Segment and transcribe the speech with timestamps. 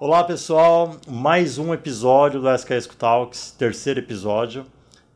[0.00, 4.64] Olá pessoal, mais um episódio do SKS Talks, terceiro episódio,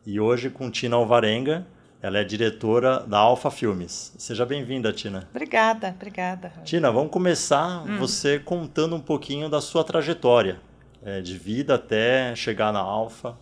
[0.05, 1.65] e hoje com Tina Alvarenga,
[2.03, 4.13] ela é diretora da Alfa Filmes.
[4.19, 5.29] Seja bem-vinda, Tina.
[5.31, 6.53] Obrigada, obrigada.
[6.65, 7.97] Tina, vamos começar hum.
[7.97, 10.61] você contando um pouquinho da sua trajetória,
[11.05, 13.39] é, de vida até chegar na Alfa.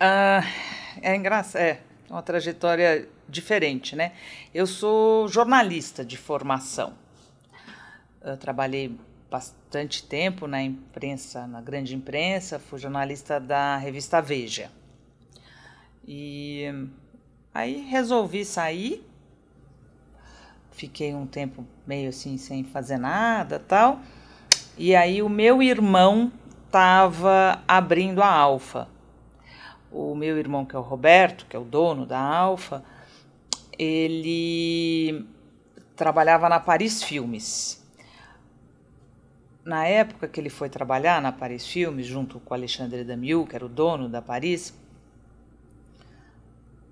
[0.00, 0.42] Ah,
[1.02, 4.12] é engraçado, é uma trajetória diferente, né?
[4.54, 6.94] Eu sou jornalista de formação.
[8.24, 8.96] Eu trabalhei
[9.30, 9.61] bastante
[10.04, 14.70] tempo na imprensa, na grande imprensa, fui jornalista da revista Veja.
[16.06, 16.64] E
[17.54, 19.06] aí resolvi sair,
[20.70, 24.00] fiquei um tempo meio assim sem fazer nada tal.
[24.76, 26.30] E aí o meu irmão
[26.66, 28.88] estava abrindo a Alfa.
[29.90, 32.82] O meu irmão, que é o Roberto, que é o dono da Alfa,
[33.78, 35.26] ele
[35.94, 37.81] trabalhava na Paris Filmes
[39.64, 43.64] na época que ele foi trabalhar na Paris Filmes, junto com Alexandre Damiou, que era
[43.64, 44.74] o dono da Paris,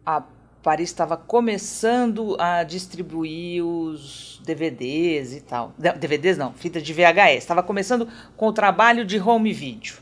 [0.04, 0.22] a
[0.62, 5.72] Paris estava começando a distribuir os DVDs e tal.
[5.78, 7.38] DVDs não, fita de VHS.
[7.38, 9.96] Estava começando com o trabalho de home video.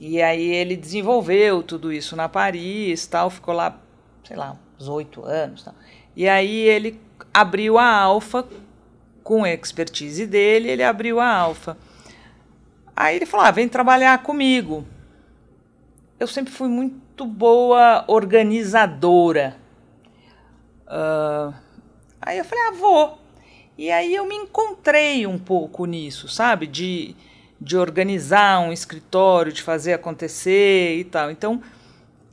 [0.00, 3.78] E aí ele desenvolveu tudo isso na Paris, tal, ficou lá,
[4.24, 5.62] sei lá, uns oito anos.
[5.62, 5.74] Tal.
[6.16, 7.00] E aí ele
[7.32, 8.46] abriu a Alfa
[9.22, 11.76] com a expertise dele, ele abriu a Alfa.
[12.94, 14.84] Aí ele falou: ah, vem trabalhar comigo.
[16.18, 19.56] Eu sempre fui muito boa organizadora.
[20.86, 21.54] Uh,
[22.20, 23.18] aí eu falei: ah, vou.
[23.78, 26.66] E aí eu me encontrei um pouco nisso, sabe?
[26.66, 27.16] De,
[27.58, 31.30] de organizar um escritório, de fazer acontecer e tal.
[31.30, 31.62] Então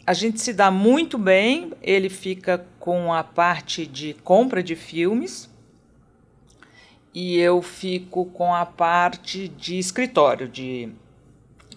[0.05, 1.71] a gente se dá muito bem.
[1.81, 5.49] Ele fica com a parte de compra de filmes
[7.13, 10.89] e eu fico com a parte de escritório, de,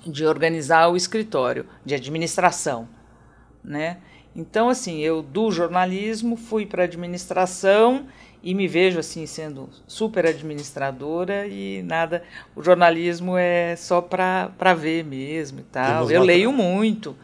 [0.07, 2.89] de organizar o escritório, de administração,
[3.63, 3.99] né?
[4.35, 8.07] Então, assim, eu do jornalismo fui para administração
[8.43, 12.23] e me vejo assim sendo super administradora e nada.
[12.55, 16.11] O jornalismo é só para ver mesmo e tal.
[16.11, 17.17] eu leio muito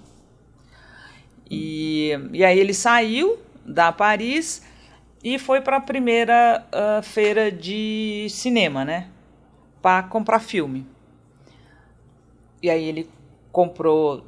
[1.54, 4.66] E, e aí ele saiu da Paris
[5.22, 9.10] e foi para a primeira uh, feira de cinema, né?
[9.82, 10.88] Para comprar filme.
[12.64, 13.10] E aí ele
[13.52, 14.24] comprou,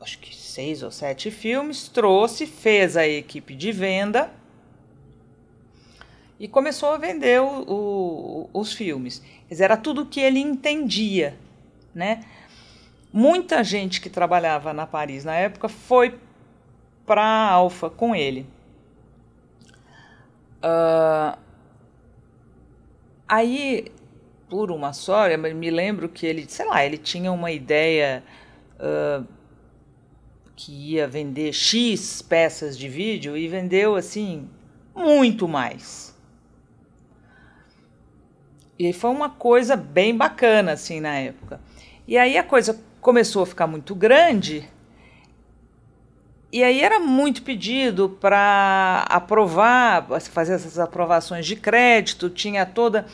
[0.00, 4.32] acho que seis ou sete filmes, trouxe, fez a equipe de venda
[6.38, 9.22] e começou a vender o, o, os filmes.
[9.50, 11.36] Era tudo que ele entendia,
[11.94, 12.24] né?
[13.12, 16.18] Muita gente que trabalhava na Paris na época foi
[17.06, 18.46] para Alfa com ele.
[20.62, 21.38] Uh,
[23.28, 23.86] aí,
[24.48, 28.22] por uma sorte, me lembro que ele, sei lá, ele tinha uma ideia
[28.76, 29.26] uh,
[30.54, 34.48] que ia vender X peças de vídeo e vendeu assim
[34.94, 36.14] muito mais.
[38.78, 41.60] E foi uma coisa bem bacana, assim, na época.
[42.08, 44.68] E aí a coisa começou a ficar muito grande.
[46.52, 53.06] E aí era muito pedido para aprovar, fazer essas aprovações de crédito, tinha toda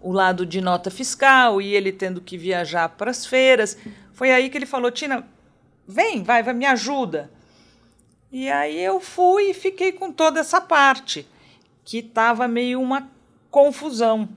[0.00, 3.76] o lado de nota fiscal e ele tendo que viajar para as feiras.
[4.12, 5.26] Foi aí que ele falou: Tina,
[5.88, 7.30] vem, vai, vai, me ajuda.
[8.30, 11.26] E aí eu fui e fiquei com toda essa parte,
[11.84, 13.10] que estava meio uma
[13.50, 14.28] confusão.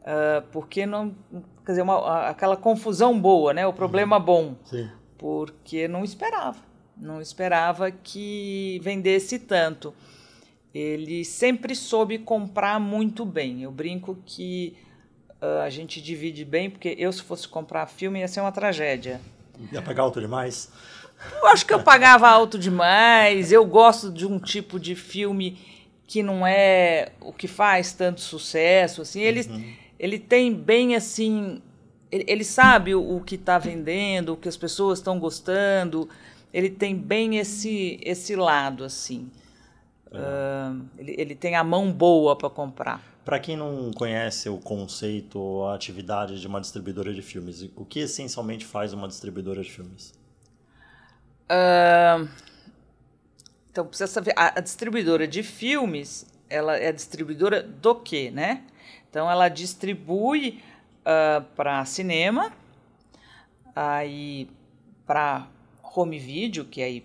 [0.00, 1.14] Uh, porque não.
[1.64, 3.66] Quer dizer, uma, aquela confusão boa, né?
[3.66, 4.24] O problema uhum.
[4.24, 4.54] bom.
[4.64, 4.88] Sim.
[5.18, 6.69] Porque não esperava.
[7.00, 9.94] Não esperava que vendesse tanto.
[10.72, 13.62] Ele sempre soube comprar muito bem.
[13.62, 14.76] Eu brinco que
[15.40, 19.20] uh, a gente divide bem, porque eu, se fosse comprar filme, ia ser uma tragédia.
[19.72, 20.70] Ia pagar alto demais?
[21.40, 23.50] Eu acho que eu pagava alto demais.
[23.50, 25.58] Eu gosto de um tipo de filme
[26.06, 29.02] que não é o que faz tanto sucesso.
[29.02, 29.72] Assim, ele, uhum.
[29.98, 31.62] ele tem bem assim.
[32.12, 36.08] Ele, ele sabe o, o que está vendendo, o que as pessoas estão gostando.
[36.52, 39.30] Ele tem bem esse, esse lado assim.
[40.06, 43.00] Uh, ele, ele tem a mão boa para comprar.
[43.24, 47.84] Para quem não conhece o conceito ou a atividade de uma distribuidora de filmes, o
[47.84, 50.12] que essencialmente faz uma distribuidora de filmes?
[51.50, 52.28] Uh,
[53.70, 54.32] então, precisa saber.
[54.36, 58.64] A, a, distribuidora de filmes, ela é distribuidora do quê, né?
[59.08, 60.60] Então, ela distribui
[61.00, 62.52] uh, para cinema,
[63.76, 64.48] aí
[65.06, 65.46] para
[65.94, 67.04] home video, que aí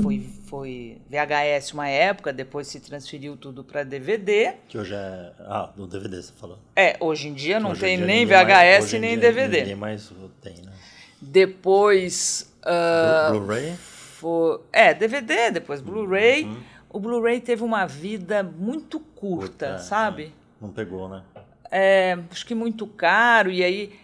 [0.00, 4.54] foi, foi VHS uma época, depois se transferiu tudo para DVD.
[4.68, 5.32] Que hoje é.
[5.40, 6.58] Ah, no DVD você falou.
[6.76, 9.60] É, hoje em dia não tem dia nem VHS mais, nem DVD.
[9.60, 10.72] Ninguém mais tem, né?
[11.20, 12.52] Depois.
[12.62, 13.74] Uh, Blu-ray?
[14.72, 16.44] É, DVD, depois Blu-ray.
[16.44, 16.62] Uhum.
[16.88, 20.24] O Blu-ray teve uma vida muito curta, é, sabe?
[20.26, 20.30] É.
[20.60, 21.22] Não pegou, né?
[21.70, 23.50] É, acho que muito caro.
[23.50, 23.98] E aí.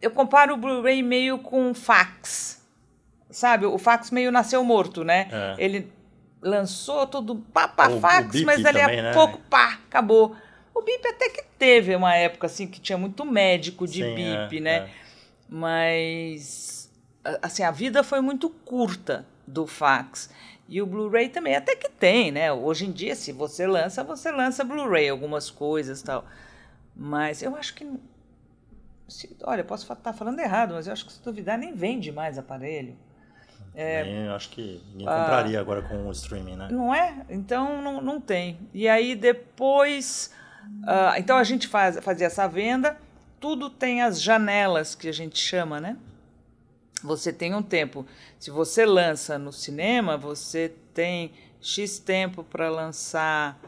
[0.00, 2.63] Eu comparo o Blu-ray meio com fax
[3.36, 5.28] sabe, o fax meio nasceu morto, né?
[5.30, 5.54] É.
[5.58, 5.92] Ele
[6.40, 9.12] lançou tudo pá, pá, o, fax, mas dali a né?
[9.12, 10.36] pouco, pá, acabou.
[10.74, 14.58] O BIP até que teve uma época assim que tinha muito médico de Sim, BIP,
[14.58, 14.76] é, né?
[14.76, 14.90] É.
[15.48, 16.90] Mas
[17.42, 20.30] assim, a vida foi muito curta do fax.
[20.68, 22.52] E o Blu-ray também até que tem, né?
[22.52, 26.24] Hoje em dia, se você lança, você lança Blu-ray, algumas coisas tal.
[26.96, 27.86] Mas eu acho que.
[29.06, 32.38] Se, olha, posso estar falando errado, mas eu acho que se duvidar, nem vende mais
[32.38, 32.96] aparelho.
[33.74, 36.68] É, acho que ninguém compraria agora com o streaming, né?
[36.70, 37.24] Não é?
[37.28, 38.58] Então não, não tem.
[38.72, 40.32] E aí depois.
[40.82, 42.96] Uh, então a gente faz, fazia essa venda,
[43.40, 45.96] tudo tem as janelas que a gente chama, né?
[47.02, 48.06] Você tem um tempo.
[48.38, 53.60] Se você lança no cinema, você tem X tempo para lançar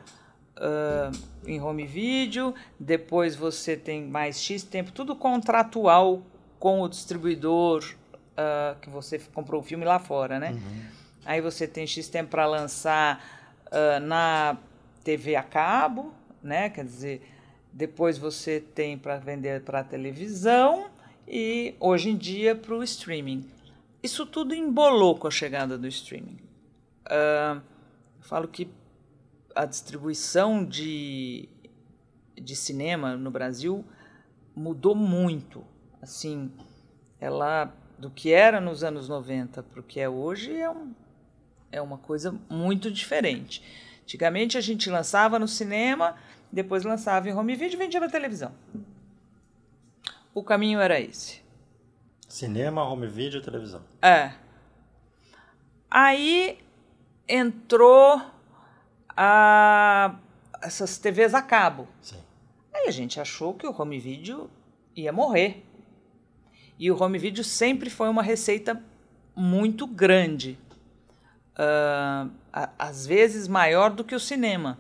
[0.56, 1.17] uh,
[1.47, 6.23] em home video, depois você tem mais X tempo, tudo contratual
[6.58, 7.85] com o distribuidor
[8.36, 10.52] uh, que você comprou o filme lá fora, né?
[10.52, 10.82] Uhum.
[11.24, 13.20] Aí você tem X tempo para lançar
[13.66, 14.58] uh, na
[15.02, 16.12] TV a cabo,
[16.42, 16.70] né?
[16.70, 17.22] Quer dizer,
[17.72, 20.88] depois você tem para vender para televisão
[21.26, 23.44] e hoje em dia para o streaming.
[24.02, 26.38] Isso tudo embolou com a chegada do streaming.
[27.06, 27.60] Uh,
[28.19, 28.69] eu falo que
[29.55, 31.48] a distribuição de,
[32.36, 33.84] de cinema no Brasil
[34.55, 35.64] mudou muito.
[36.00, 36.52] Assim,
[37.19, 40.93] ela do que era nos anos 90 para o que é hoje é, um,
[41.72, 43.62] é uma coisa muito diferente.
[44.03, 46.17] Antigamente a gente lançava no cinema,
[46.53, 48.53] depois lançava em home video e vendia para televisão.
[50.34, 51.41] O caminho era esse.
[52.29, 53.82] Cinema, home video e televisão.
[54.03, 54.32] É.
[55.91, 56.58] Aí
[57.26, 58.20] entrou
[59.17, 60.17] a,
[60.62, 61.88] essas TVs a cabo.
[62.03, 62.22] Sim.
[62.74, 64.50] Aí a gente achou que o home video
[64.94, 65.65] ia morrer.
[66.78, 68.82] E o home video sempre foi uma receita
[69.34, 70.58] muito grande.
[71.58, 72.30] Uh,
[72.78, 74.78] às vezes maior do que o cinema.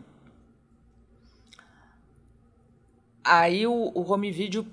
[3.24, 4.66] Aí o, o home video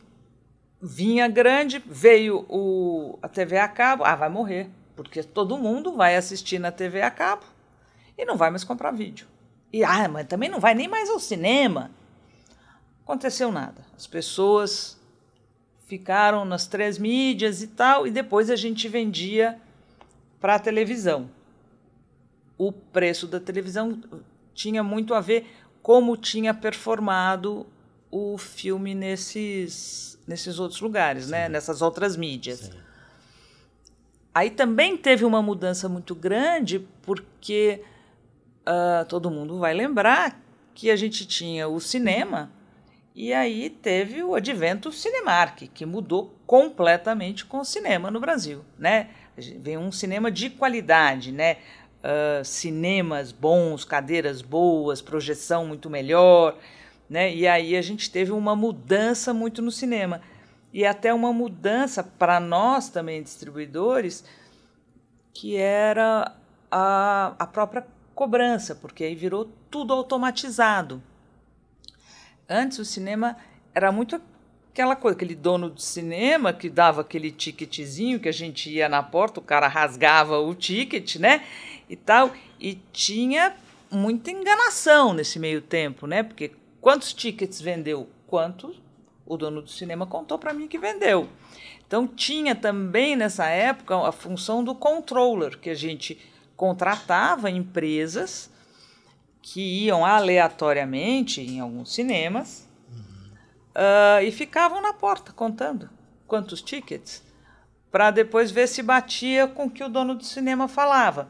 [0.81, 6.17] vinha grande, veio o, a TV a cabo, ah, vai morrer, porque todo mundo vai
[6.17, 7.45] assistir na TV a cabo
[8.17, 9.25] e não vai mais comprar vídeo.
[9.71, 11.89] E ah, mas também não vai nem mais ao cinema.
[13.01, 13.81] Aconteceu nada.
[13.95, 15.01] As pessoas
[15.93, 19.59] ficaram nas três mídias e tal, e depois a gente vendia
[20.41, 21.29] para a televisão.
[22.57, 24.01] O preço da televisão
[24.55, 25.45] tinha muito a ver
[25.83, 27.67] como tinha performado
[28.09, 31.47] o filme nesses, nesses outros lugares, né?
[31.47, 32.59] nessas outras mídias.
[32.59, 32.71] Sim.
[34.33, 37.83] Aí também teve uma mudança muito grande, porque
[38.61, 40.41] uh, todo mundo vai lembrar
[40.73, 42.51] que a gente tinha o cinema
[43.15, 49.09] e aí teve o advento Cinemark, que mudou completamente com o cinema no Brasil, né?
[49.37, 51.57] Vem um cinema de qualidade, né?
[52.03, 56.57] Uh, cinemas bons, cadeiras boas, projeção muito melhor,
[57.07, 57.33] né?
[57.33, 60.19] E aí a gente teve uma mudança muito no cinema
[60.73, 64.25] e até uma mudança para nós também distribuidores,
[65.31, 66.35] que era
[66.71, 71.01] a, a própria cobrança, porque aí virou tudo automatizado.
[72.49, 73.37] Antes o cinema
[73.73, 74.21] era muito
[74.71, 79.03] aquela coisa, aquele dono de cinema que dava aquele ticketzinho que a gente ia na
[79.03, 81.43] porta, o cara rasgava o ticket, né?
[81.89, 83.55] E tal, e tinha
[83.91, 86.23] muita enganação nesse meio tempo, né?
[86.23, 88.09] Porque quantos tickets vendeu?
[88.27, 88.81] Quantos
[89.25, 91.29] o dono do cinema contou para mim que vendeu.
[91.85, 96.19] Então tinha também nessa época a função do controller, que a gente
[96.55, 98.49] contratava empresas
[99.43, 102.65] que iam aleatoriamente em alguns cinemas
[103.75, 105.89] uh, e ficavam na porta contando
[106.25, 107.21] quantos tickets,
[107.91, 111.29] para depois ver se batia com o que o dono do cinema falava.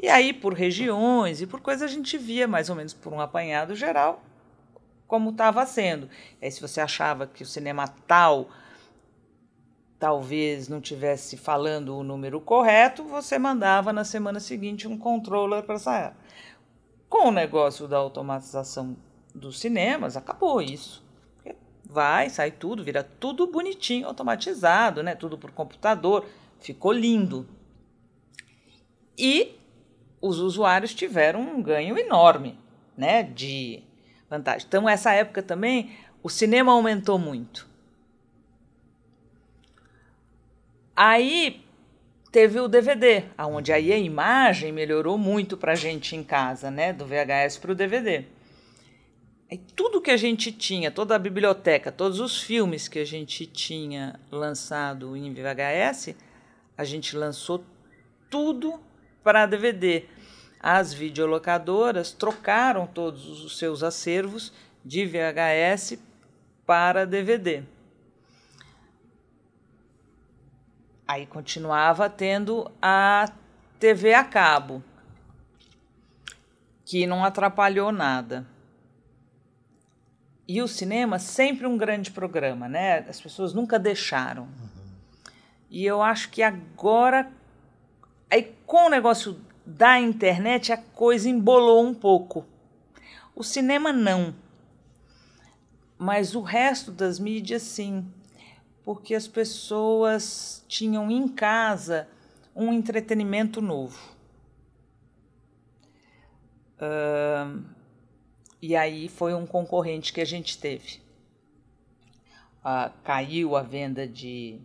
[0.00, 3.20] E aí, por regiões e por coisas, a gente via mais ou menos por um
[3.20, 4.22] apanhado geral
[5.08, 6.08] como estava sendo.
[6.40, 8.48] E aí, se você achava que o cinema tal
[9.98, 15.74] talvez não tivesse falando o número correto, você mandava na semana seguinte um controller para
[15.74, 16.14] essa
[17.08, 18.96] Com o negócio da automatização
[19.34, 21.02] dos cinemas, acabou isso.
[21.84, 25.14] Vai, sai tudo, vira tudo bonitinho, automatizado, né?
[25.14, 26.26] Tudo por computador,
[26.60, 27.48] ficou lindo.
[29.16, 29.58] E
[30.20, 32.58] os usuários tiveram um ganho enorme,
[32.96, 33.22] né?
[33.22, 33.82] De
[34.28, 34.66] vantagem.
[34.68, 37.66] Então, essa época também, o cinema aumentou muito.
[40.94, 41.64] Aí
[42.30, 46.92] teve o DVD, onde aí a imagem melhorou muito para a gente em casa, né?
[46.92, 48.24] Do VHS para o DVD.
[49.50, 53.46] E tudo que a gente tinha, toda a biblioteca, todos os filmes que a gente
[53.46, 56.14] tinha lançado em VHS,
[56.76, 57.64] a gente lançou
[58.28, 58.80] tudo
[59.22, 60.04] para DVD
[60.60, 64.52] as videolocadoras trocaram todos os seus acervos
[64.84, 65.98] de VHS
[66.66, 67.62] para DVD.
[71.08, 73.32] Aí continuava tendo a
[73.80, 74.84] TV a cabo,
[76.84, 78.46] que não atrapalhou nada.
[80.46, 82.98] E o cinema sempre um grande programa, né?
[83.08, 84.42] As pessoas nunca deixaram.
[84.42, 84.88] Uhum.
[85.70, 87.30] E eu acho que agora,
[88.30, 92.44] aí com o negócio da internet a coisa embolou um pouco.
[93.34, 94.34] O cinema não.
[95.98, 98.06] Mas o resto das mídias sim.
[98.88, 102.08] Porque as pessoas tinham em casa
[102.56, 104.16] um entretenimento novo.
[106.80, 107.62] Uh,
[108.62, 111.02] e aí foi um concorrente que a gente teve.
[112.64, 114.58] Uh, caiu a venda de,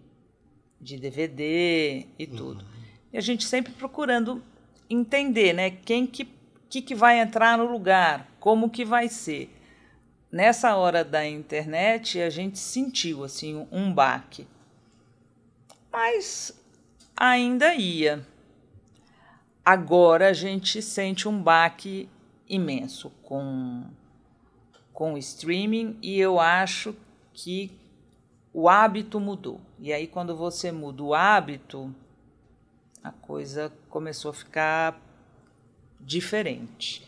[0.80, 2.64] de DVD e tudo.
[2.64, 2.72] Uhum.
[3.12, 4.42] E a gente sempre procurando
[4.90, 5.70] entender, né?
[5.70, 6.30] Quem que,
[6.70, 9.53] que, que vai entrar no lugar, como que vai ser.
[10.34, 14.48] Nessa hora da internet, a gente sentiu assim um baque.
[15.92, 16.60] Mas
[17.16, 18.26] ainda ia.
[19.64, 22.10] Agora a gente sente um baque
[22.50, 23.84] imenso com,
[24.92, 26.96] com o streaming e eu acho
[27.32, 27.72] que
[28.52, 29.62] o hábito mudou.
[29.78, 31.94] E aí, quando você muda o hábito,
[33.04, 35.00] a coisa começou a ficar
[36.02, 37.08] diferente.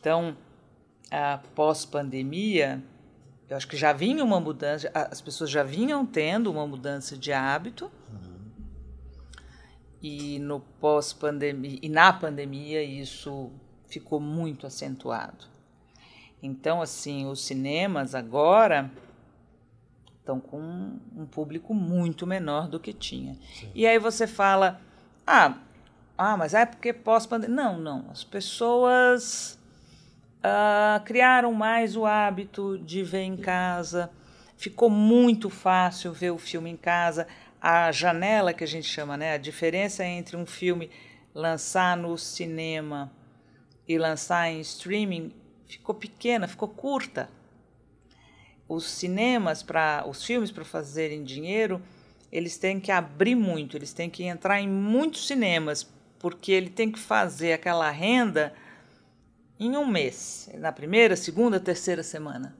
[0.00, 0.36] Então,
[1.54, 2.82] pós-pandemia,
[3.48, 7.32] eu acho que já vinha uma mudança, as pessoas já vinham tendo uma mudança de
[7.32, 7.90] hábito.
[8.10, 8.34] Uhum.
[10.02, 13.50] E no pós-pandemia e na pandemia isso
[13.86, 15.46] ficou muito acentuado.
[16.42, 18.90] Então, assim, os cinemas agora
[20.18, 23.36] estão com um público muito menor do que tinha.
[23.54, 23.70] Sim.
[23.74, 24.80] E aí você fala,
[25.26, 25.58] ah,
[26.16, 27.54] ah, mas é porque pós-pandemia.
[27.54, 28.06] Não, não.
[28.10, 29.58] As pessoas
[30.44, 34.10] uh, criaram mais o hábito de ver em casa.
[34.56, 37.26] Ficou muito fácil ver o filme em casa.
[37.60, 39.34] A janela que a gente chama, né?
[39.34, 40.90] A diferença entre um filme
[41.34, 43.10] lançar no cinema
[43.88, 45.32] e lançar em streaming
[45.66, 47.28] ficou pequena, ficou curta.
[48.68, 51.82] Os cinemas para os filmes para fazerem dinheiro
[52.34, 56.90] eles têm que abrir muito, eles têm que entrar em muitos cinemas, porque ele tem
[56.90, 58.52] que fazer aquela renda
[59.58, 62.56] em um mês, na primeira, segunda, terceira semana.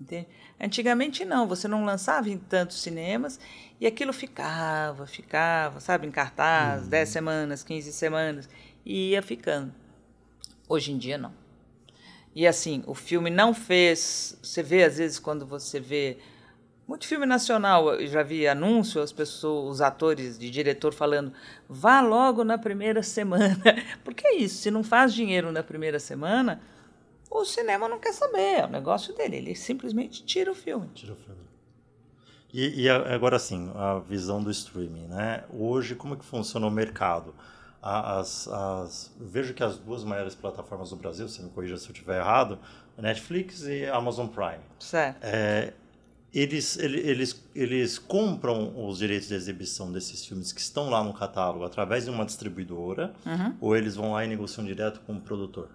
[0.00, 0.26] Entende?
[0.60, 3.40] Antigamente não, você não lançava em tantos cinemas
[3.80, 6.88] e aquilo ficava, ficava, sabe, em cartaz, uhum.
[6.88, 8.48] 10 semanas, 15 semanas,
[8.84, 9.72] e ia ficando.
[10.68, 11.32] Hoje em dia, não.
[12.34, 14.36] E assim, o filme não fez.
[14.42, 16.18] Você vê, às vezes, quando você vê.
[16.86, 21.32] Muito filme nacional, eu já vi anúncio, as pessoas, os atores de diretor falando,
[21.66, 23.62] vá logo na primeira semana.
[24.04, 26.60] Porque é isso, se não faz dinheiro na primeira semana,
[27.30, 30.88] o cinema não quer saber, é o negócio dele, ele simplesmente tira o filme.
[30.94, 31.40] Tira o filme.
[32.52, 35.42] E, e agora sim, a visão do streaming, né?
[35.52, 37.34] Hoje, como é que funciona o mercado?
[37.82, 41.92] As, as, vejo que as duas maiores plataformas do Brasil, você me corrija se eu
[41.92, 42.58] estiver errado,
[42.96, 44.62] Netflix e Amazon Prime.
[44.78, 45.18] Certo.
[45.22, 45.74] É,
[46.34, 51.64] eles, eles, eles compram os direitos de exibição desses filmes que estão lá no catálogo
[51.64, 53.54] através de uma distribuidora Uhum.
[53.60, 55.68] ou eles vão lá e negociam direto com o produtor?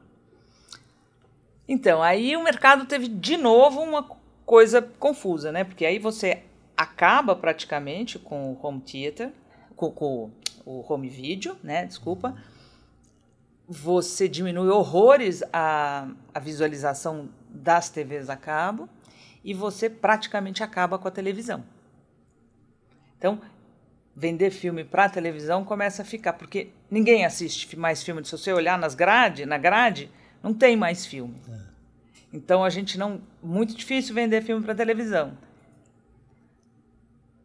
[1.67, 4.03] Então, aí o mercado teve de novo uma
[4.45, 5.63] coisa confusa, né?
[5.63, 6.43] Porque aí você
[6.75, 9.31] acaba praticamente com o home theater,
[9.75, 10.31] com, com
[10.65, 11.85] o home video, né?
[11.85, 12.35] Desculpa.
[13.67, 18.89] Você diminui horrores a, a visualização das TVs a cabo
[19.43, 21.63] e você praticamente acaba com a televisão.
[23.17, 23.41] Então,
[24.15, 28.23] vender filme para televisão começa a ficar, porque ninguém assiste mais filme.
[28.25, 30.11] Se você olhar nas grade, na grade,
[30.43, 31.35] não tem mais filme.
[32.31, 33.21] Então a gente não.
[33.41, 35.37] Muito difícil vender filme para televisão.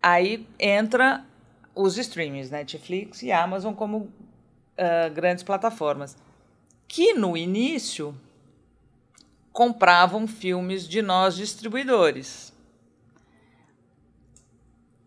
[0.03, 1.25] Aí entra
[1.75, 4.13] os streamings, Netflix e Amazon como
[4.77, 6.17] ah, grandes plataformas.
[6.87, 8.15] Que no início
[9.55, 12.53] compravam filmes de nós distribuidores.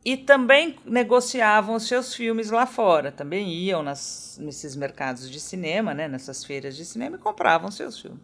[0.05, 3.11] E também negociavam os seus filmes lá fora.
[3.11, 7.99] Também iam nas, nesses mercados de cinema, né, nessas feiras de cinema, e compravam seus
[7.99, 8.21] filmes.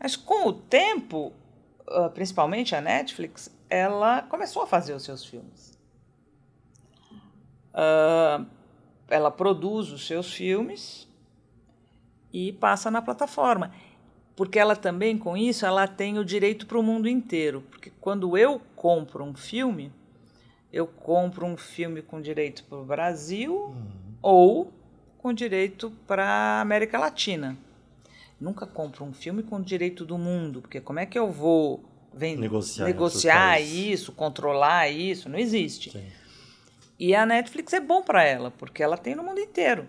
[0.00, 1.32] Mas com o tempo,
[1.86, 5.78] ah, principalmente a Netflix, ela começou a fazer os seus filmes.
[7.72, 8.44] Ah,
[9.06, 11.06] ela produz os seus filmes
[12.32, 13.72] e passa na plataforma.
[14.40, 17.62] Porque ela também, com isso, ela tem o direito para o mundo inteiro.
[17.70, 19.92] Porque quando eu compro um filme,
[20.72, 23.76] eu compro um filme com direito para o Brasil
[24.22, 24.72] ou
[25.18, 27.54] com direito para a América Latina.
[28.40, 31.84] Nunca compro um filme com direito do mundo, porque como é que eu vou
[32.40, 35.28] Negociar negociar isso, controlar isso?
[35.28, 35.90] Não existe.
[35.90, 36.06] Sim.
[36.98, 39.86] E a Netflix é bom para ela, porque ela tem no mundo inteiro.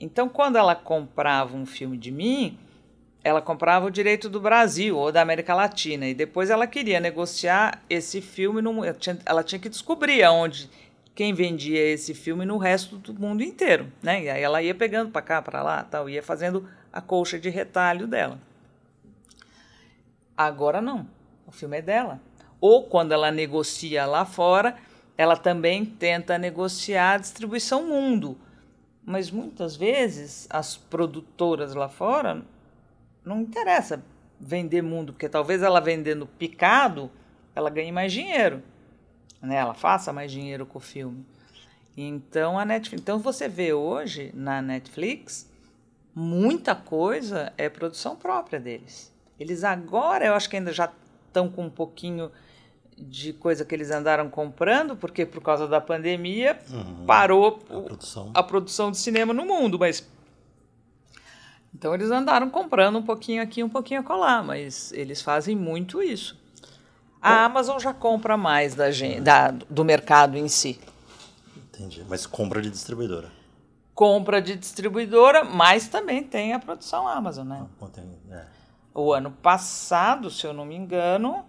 [0.00, 2.58] Então, quando ela comprava um filme de mim,
[3.22, 6.06] ela comprava o direito do Brasil ou da América Latina.
[6.06, 8.62] E depois ela queria negociar esse filme.
[8.62, 10.70] No, ela, tinha, ela tinha que descobrir aonde
[11.14, 13.92] quem vendia esse filme no resto do mundo inteiro.
[14.02, 14.24] Né?
[14.24, 17.48] E aí ela ia pegando para cá, para lá, tal, ia fazendo a colcha de
[17.50, 18.38] retalho dela.
[20.36, 21.06] Agora não.
[21.46, 22.20] O filme é dela.
[22.60, 24.76] Ou quando ela negocia lá fora,
[25.16, 28.38] ela também tenta negociar a distribuição mundo.
[29.04, 32.42] Mas muitas vezes as produtoras lá fora
[33.28, 34.02] não interessa
[34.40, 37.10] vender mundo, porque talvez ela vendendo picado,
[37.54, 38.62] ela ganhe mais dinheiro.
[39.42, 39.56] Né?
[39.56, 41.24] Ela faça mais dinheiro com o filme.
[41.96, 45.48] Então a Netflix, então você vê hoje na Netflix
[46.14, 49.12] muita coisa é produção própria deles.
[49.38, 50.90] Eles agora, eu acho que ainda já
[51.26, 52.30] estão com um pouquinho
[52.96, 57.06] de coisa que eles andaram comprando, porque por causa da pandemia Uhum.
[57.06, 58.30] parou A produção.
[58.34, 60.08] a produção de cinema no mundo, mas
[61.74, 66.36] então eles andaram comprando um pouquinho aqui, um pouquinho acolá, mas eles fazem muito isso.
[67.20, 70.80] A Amazon já compra mais da gente, da, do mercado em si.
[71.56, 72.04] Entendi.
[72.08, 73.30] Mas compra de distribuidora.
[73.94, 77.66] Compra de distribuidora, mas também tem a produção Amazon, né?
[77.80, 78.44] Não tem- é.
[78.94, 81.44] O ano passado, se eu não me engano,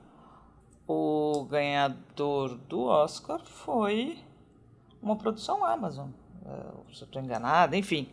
[0.88, 4.18] o ganhador do Oscar foi
[5.02, 6.10] uma produção Amazon.
[6.46, 8.10] É, Se eu estou enganada, enfim.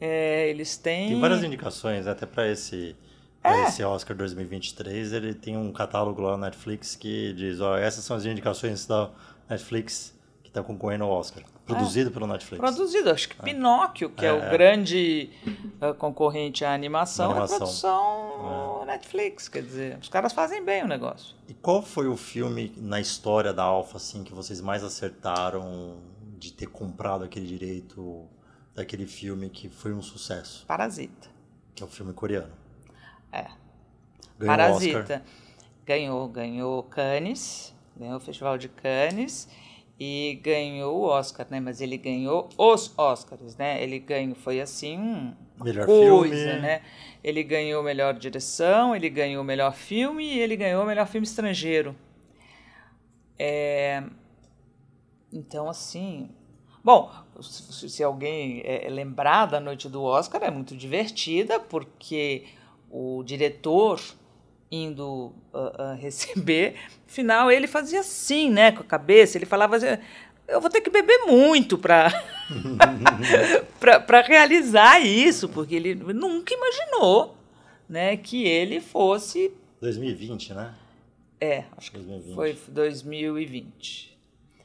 [0.00, 1.08] É, eles têm.
[1.10, 2.94] Tem várias indicações, até para esse,
[3.42, 3.64] É.
[3.64, 8.16] esse Oscar 2023, ele tem um catálogo lá na Netflix que diz, ó, essas são
[8.16, 9.10] as indicações da
[9.48, 11.42] Netflix que está concorrendo ao Oscar.
[11.66, 12.58] Produzido pelo Netflix.
[12.58, 14.50] Produzido, acho que Pinóquio, que é, o É.
[14.50, 15.28] grande
[15.82, 17.56] eh, concorrente à animação, Animação.
[17.56, 19.48] é produção Netflix.
[19.48, 21.36] Quer dizer, os caras fazem bem o negócio.
[21.46, 25.98] E qual foi o filme na história da Alpha assim, que vocês mais acertaram
[26.38, 28.26] de ter comprado aquele direito
[28.78, 30.64] daquele filme que foi um sucesso?
[30.66, 31.28] Parasita.
[31.74, 32.52] Que é o filme coreano.
[33.32, 33.42] É.
[33.42, 33.56] Ganhou
[34.38, 34.98] o Parasita.
[35.00, 35.22] Oscar.
[35.84, 39.48] Ganhou, ganhou Cannes, ganhou o Festival de Cannes
[39.98, 41.58] e ganhou o Oscar, né?
[41.60, 43.82] Mas ele ganhou os Oscars, né?
[43.82, 46.60] Ele ganhou, foi assim, um- uma Melhor coisa, filme.
[46.60, 46.82] né?
[47.24, 51.96] Ele ganhou melhor direção, ele ganhou melhor filme e ele ganhou melhor filme estrangeiro.
[53.38, 54.02] É,
[55.32, 56.30] Então, assim...
[56.88, 57.10] Bom,
[57.42, 62.46] se, alguém é, lembrar da noite do Oscar, é muito divertida, porque
[62.90, 64.00] o diretor
[64.72, 69.98] indo uh, uh, receber, final ele fazia assim, né, com a cabeça, ele falava assim,
[70.48, 72.10] eu vou ter que beber muito para
[73.78, 77.36] para realizar isso, porque ele nunca imaginou,
[77.86, 80.74] né, que ele fosse 2020, né?
[81.38, 82.34] É, acho que 2020.
[82.34, 84.17] foi 2020.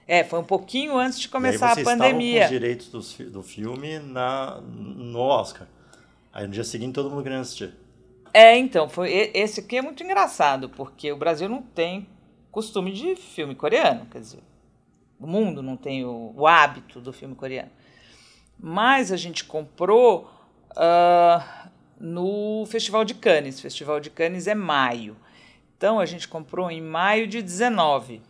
[0.07, 2.41] É, foi um pouquinho antes de começar a pandemia.
[2.41, 5.67] com os direitos do, do filme na, no Oscar.
[6.31, 7.73] Aí no dia seguinte todo mundo queria assistir.
[8.33, 12.07] É, então, foi, esse aqui é muito engraçado, porque o Brasil não tem
[12.51, 14.39] costume de filme coreano, quer dizer,
[15.19, 17.69] o mundo não tem o, o hábito do filme coreano.
[18.59, 20.29] Mas a gente comprou
[20.71, 23.59] uh, no Festival de Cannes.
[23.59, 25.15] O Festival de Cannes é maio.
[25.77, 28.21] Então a gente comprou em maio de 19.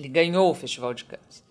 [0.00, 1.44] Ele ganhou o Festival de Cannes.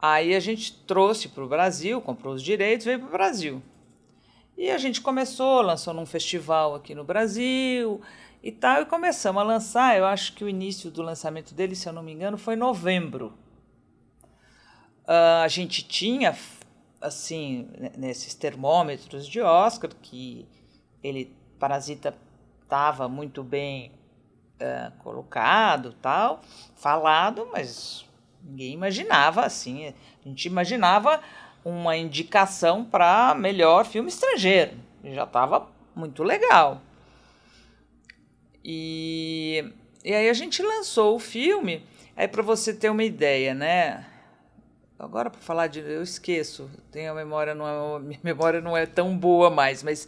[0.00, 3.62] Aí a gente trouxe para o Brasil, comprou os direitos, veio para o Brasil.
[4.56, 8.00] E a gente começou, lançou num festival aqui no Brasil
[8.42, 9.98] e tal, e começamos a lançar.
[9.98, 13.34] Eu acho que o início do lançamento dele, se eu não me engano, foi novembro.
[15.04, 16.34] Uh, a gente tinha,
[16.98, 20.48] assim, nesses termômetros de Oscar, que
[21.02, 22.16] ele, Parasita,
[22.62, 23.92] estava muito bem
[24.60, 26.42] uh, colocado, tal,
[26.76, 28.04] falado, mas
[28.42, 29.94] ninguém imaginava assim.
[30.24, 31.20] A gente imaginava
[31.64, 34.72] uma indicação para melhor filme estrangeiro.
[35.04, 36.80] Já estava muito legal.
[38.64, 39.64] E,
[40.04, 41.84] e aí a gente lançou o filme.
[42.16, 44.06] Aí para você ter uma ideia, né?
[44.98, 46.70] Agora para falar de, eu esqueço.
[46.90, 50.06] Tenho a memória não é, minha memória não é tão boa mais, mas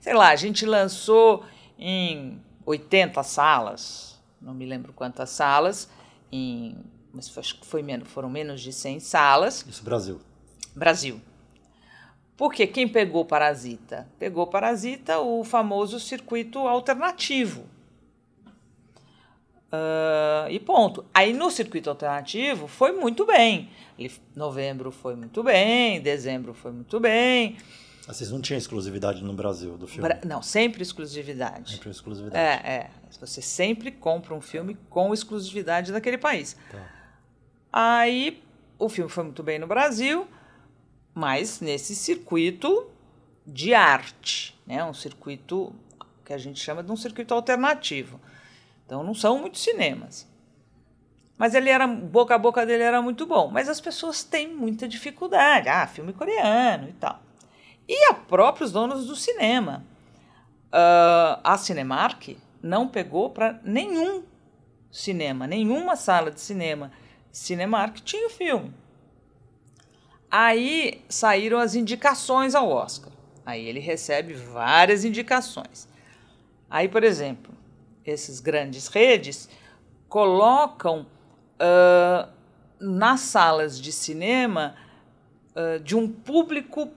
[0.00, 1.44] sei lá, a gente lançou
[1.78, 5.88] em 80 salas, não me lembro quantas salas,
[6.30, 6.76] em,
[7.12, 9.64] mas acho que foi menos, foram menos de 100 salas.
[9.68, 10.20] Isso Brasil.
[10.74, 11.20] Brasil.
[12.36, 14.08] Porque quem pegou Parasita?
[14.18, 17.66] Pegou Parasita o famoso circuito alternativo.
[19.72, 21.04] Uh, e ponto.
[21.14, 23.70] Aí no circuito alternativo foi muito bem.
[24.34, 27.56] Novembro foi muito bem, dezembro foi muito bem.
[28.06, 30.08] Vocês não tinham exclusividade no Brasil do filme?
[30.26, 31.72] Não, sempre exclusividade.
[31.72, 32.66] Sempre exclusividade.
[32.66, 32.90] É, é.
[33.20, 36.56] Você sempre compra um filme com exclusividade daquele país.
[36.70, 36.84] Tá.
[37.72, 38.42] Aí
[38.78, 40.26] o filme foi muito bem no Brasil,
[41.14, 42.90] mas nesse circuito
[43.46, 44.84] de arte, né?
[44.84, 45.72] Um circuito
[46.24, 48.20] que a gente chama de um circuito alternativo.
[48.84, 50.28] Então não são muitos cinemas.
[51.38, 54.88] Mas ele era boca a boca dele era muito bom, mas as pessoas têm muita
[54.88, 55.68] dificuldade.
[55.68, 57.31] Ah, filme coreano e tal
[57.88, 59.84] e a próprios donos do cinema.
[60.68, 64.24] Uh, a Cinemark não pegou para nenhum
[64.90, 66.92] cinema, nenhuma sala de cinema.
[67.30, 68.72] Cinemark tinha o filme.
[70.30, 73.12] Aí saíram as indicações ao Oscar.
[73.44, 75.88] Aí ele recebe várias indicações.
[76.70, 77.52] Aí, por exemplo,
[78.04, 79.48] essas grandes redes
[80.08, 81.06] colocam
[81.60, 82.32] uh,
[82.80, 84.74] nas salas de cinema
[85.54, 86.88] uh, de um público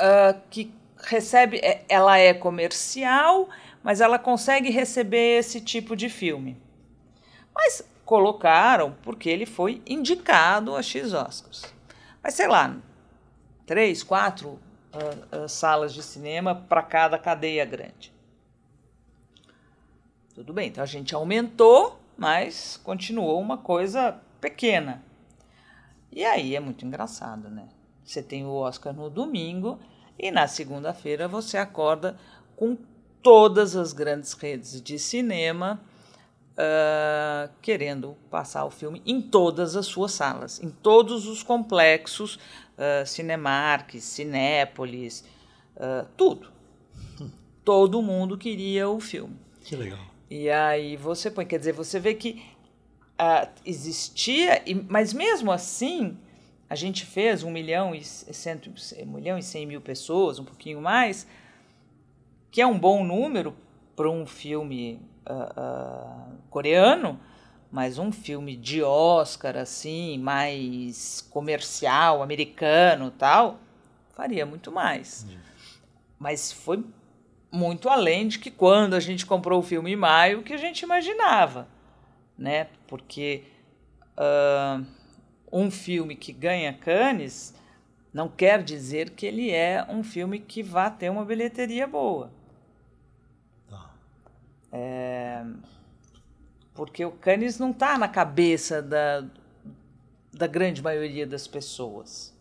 [0.00, 3.48] uh, que recebe, é, ela é comercial,
[3.82, 6.56] mas ela consegue receber esse tipo de filme.
[7.54, 11.74] Mas colocaram porque ele foi indicado a X Oscars.
[12.22, 12.76] Mas sei lá,
[13.66, 18.12] três, quatro uh, uh, salas de cinema para cada cadeia grande.
[20.34, 25.02] Tudo bem, então a gente aumentou, mas continuou uma coisa pequena.
[26.12, 27.68] E aí é muito engraçado, né?
[28.08, 29.78] Você tem o Oscar no domingo
[30.18, 32.18] e na segunda-feira você acorda
[32.56, 32.74] com
[33.22, 35.78] todas as grandes redes de cinema
[36.54, 42.36] uh, querendo passar o filme em todas as suas salas, em todos os complexos,
[42.78, 45.22] uh, Cinemark, Cinépolis,
[45.76, 46.50] uh, tudo.
[47.62, 49.36] Todo mundo queria o filme.
[49.62, 50.00] Que legal.
[50.30, 52.42] E aí você põe, quer dizer, você vê que
[53.20, 56.16] uh, existia, mas mesmo assim
[56.70, 58.70] a gente fez um milhão e, cento,
[59.06, 61.26] milhão e cem mil pessoas, um pouquinho mais,
[62.50, 63.56] que é um bom número
[63.96, 67.18] para um filme uh, uh, coreano,
[67.70, 73.58] mas um filme de Oscar, assim, mais comercial, americano tal,
[74.14, 75.26] faria muito mais.
[76.18, 76.84] Mas foi
[77.50, 80.82] muito além de que quando a gente comprou o filme em maio, que a gente
[80.82, 81.66] imaginava,
[82.36, 82.68] né?
[82.86, 83.44] Porque...
[84.18, 84.97] Uh,
[85.52, 87.54] um filme que ganha Cannes
[88.12, 92.30] não quer dizer que ele é um filme que vá ter uma bilheteria boa.
[93.68, 93.90] Tá.
[94.72, 95.44] É,
[96.74, 99.24] porque o Cannes não está na cabeça da,
[100.32, 102.34] da grande maioria das pessoas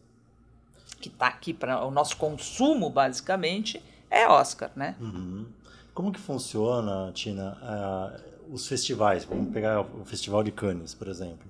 [0.99, 4.95] que está aqui para o nosso consumo, basicamente, é Oscar, né?
[4.99, 5.45] Uhum.
[5.93, 9.25] Como que funciona, Tina, uh, os festivais?
[9.25, 11.47] Vamos pegar o Festival de Cannes, por exemplo.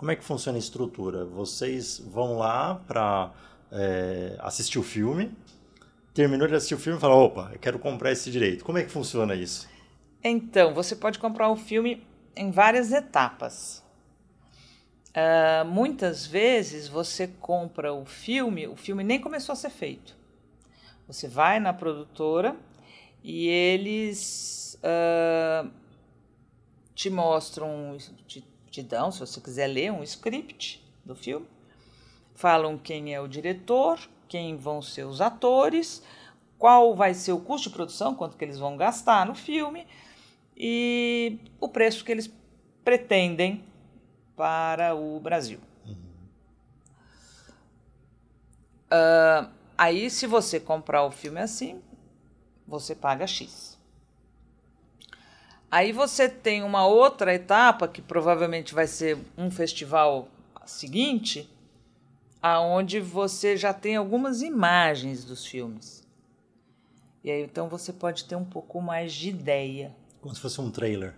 [0.00, 1.26] Como é que funciona a estrutura?
[1.26, 3.34] Vocês vão lá para
[3.70, 5.30] é, assistir o filme,
[6.14, 8.64] terminou de assistir o filme e fala, opa, eu quero comprar esse direito.
[8.64, 9.68] Como é que funciona isso?
[10.24, 12.02] Então, você pode comprar o filme
[12.34, 13.84] em várias etapas.
[15.10, 20.16] Uh, muitas vezes você compra o filme, o filme nem começou a ser feito.
[21.06, 22.56] Você vai na produtora
[23.22, 25.70] e eles uh,
[26.94, 31.46] te mostram, te, te dão, se você quiser ler, um script do filme.
[32.34, 36.02] Falam quem é o diretor, quem vão ser os atores,
[36.58, 39.86] qual vai ser o custo de produção, quanto que eles vão gastar no filme
[40.56, 42.30] e o preço que eles
[42.84, 43.64] pretendem
[44.36, 45.58] para o Brasil.
[45.86, 45.94] Uhum.
[48.92, 51.82] Uh, aí, se você comprar o filme assim,
[52.66, 53.79] você paga X.
[55.70, 60.28] Aí você tem uma outra etapa que provavelmente vai ser um festival
[60.66, 61.48] seguinte,
[62.42, 66.06] aonde você já tem algumas imagens dos filmes.
[67.22, 69.94] E aí então você pode ter um pouco mais de ideia.
[70.20, 71.14] Como se fosse um trailer.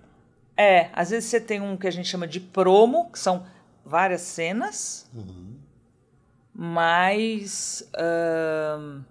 [0.57, 3.47] É, às vezes você tem um que a gente chama de promo, que são
[3.85, 5.57] várias cenas, uhum.
[6.53, 9.03] mas uh,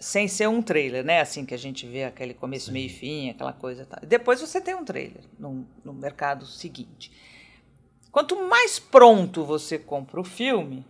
[0.00, 1.20] sem ser um trailer, né?
[1.20, 2.72] Assim que a gente vê aquele começo, Sim.
[2.72, 3.84] meio e fim, aquela coisa.
[3.84, 4.00] Tal.
[4.06, 7.12] Depois você tem um trailer no, no mercado seguinte.
[8.10, 10.84] Quanto mais pronto você compra o filme,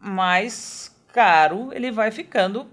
[0.00, 2.66] mais caro ele vai ficando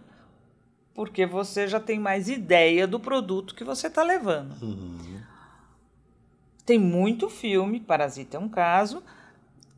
[0.94, 4.60] porque você já tem mais ideia do produto que você está levando.
[4.64, 5.22] Uhum.
[6.66, 9.04] Tem muito filme, Parasita é um caso,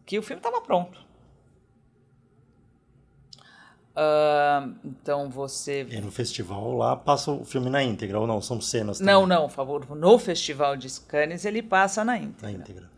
[0.05, 1.08] que o filme estava pronto.
[3.95, 5.85] Uh, então você.
[5.89, 8.41] E no festival lá passa o filme na íntegra, ou não?
[8.41, 9.13] São cenas também?
[9.13, 9.95] Não, não, por favor.
[9.95, 12.47] No festival de Cannes ele passa na íntegra.
[12.47, 12.89] Na íntegra.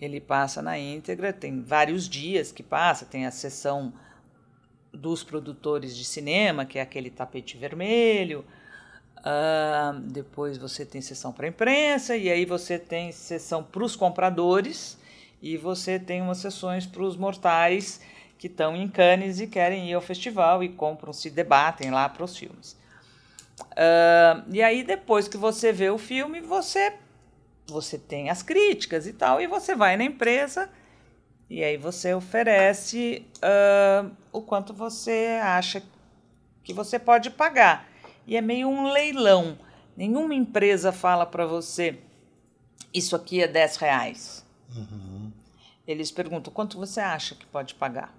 [0.00, 3.92] Ele passa na íntegra, tem vários dias que passa, tem a sessão
[4.92, 8.44] dos produtores de cinema, que é aquele tapete vermelho.
[9.20, 14.98] Uh, depois você tem sessão para imprensa, e aí você tem sessão para os compradores,
[15.40, 18.00] e você tem umas sessões para os mortais
[18.38, 22.24] que estão em Cannes e querem ir ao festival e compram, se debatem lá para
[22.24, 22.76] os filmes.
[23.72, 26.94] Uh, e aí, depois que você vê o filme, você,
[27.66, 30.68] você tem as críticas e tal, e você vai na empresa
[31.48, 35.82] e aí você oferece uh, o quanto você acha
[36.62, 37.86] que você pode pagar.
[38.26, 39.58] E é meio um leilão.
[39.96, 41.98] Nenhuma empresa fala para você,
[42.92, 44.44] isso aqui é 10 reais.
[44.74, 45.30] Uhum.
[45.86, 48.12] Eles perguntam, quanto você acha que pode pagar?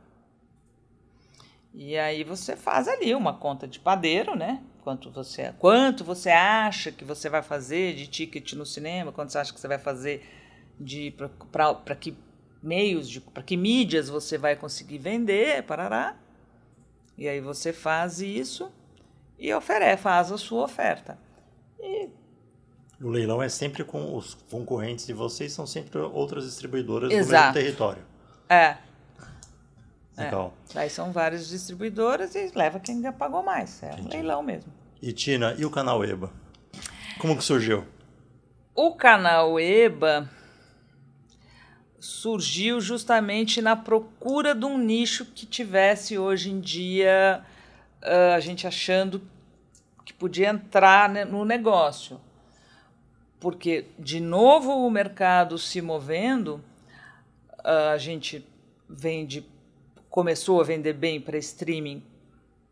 [1.78, 4.64] E aí você faz ali uma conta de padeiro, né?
[4.82, 9.40] Quanto você, quanto você acha que você vai fazer de ticket no cinema, quanto você
[9.40, 10.26] acha que você vai fazer
[10.80, 11.14] de
[11.52, 12.18] para que
[12.64, 16.16] meios de para que mídias você vai conseguir vender, parará.
[17.18, 18.72] E aí você faz isso
[19.38, 21.20] e oferece, faz a sua oferta.
[21.80, 22.08] E
[23.02, 27.28] o leilão é sempre com os concorrentes de vocês, são sempre outras distribuidoras Exato.
[27.28, 28.04] do mesmo território.
[28.48, 28.78] É.
[30.18, 30.54] Legal.
[30.74, 30.80] É.
[30.80, 33.84] Aí são várias distribuidoras e leva quem já pagou mais.
[33.84, 34.08] É Entendi.
[34.08, 34.72] um leilão mesmo.
[35.02, 36.32] E Tina, e o canal EBA?
[37.20, 37.86] Como que surgiu?
[38.74, 40.30] O canal EBA
[42.00, 47.44] surgiu justamente na procura de um nicho que tivesse hoje em dia
[48.04, 49.22] uh, a gente achando
[50.04, 52.22] que podia entrar no negócio.
[53.40, 56.64] Porque, de novo, o mercado se movendo,
[57.60, 58.46] uh, a gente
[58.88, 59.46] vende,
[60.16, 62.02] começou a vender bem para streaming,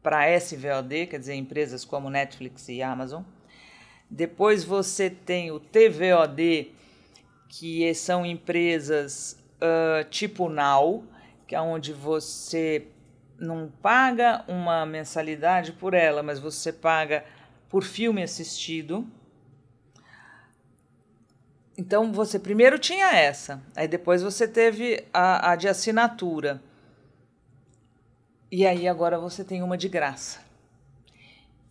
[0.01, 3.21] para SVOD, quer dizer, empresas como Netflix e Amazon.
[4.09, 6.71] Depois você tem o TVOD,
[7.49, 11.03] que são empresas uh, tipo Now,
[11.45, 12.87] que é onde você
[13.37, 17.25] não paga uma mensalidade por ela, mas você paga
[17.69, 19.05] por filme assistido.
[21.77, 26.61] Então você primeiro tinha essa, aí depois você teve a, a de assinatura.
[28.55, 30.39] E aí agora você tem uma de graça.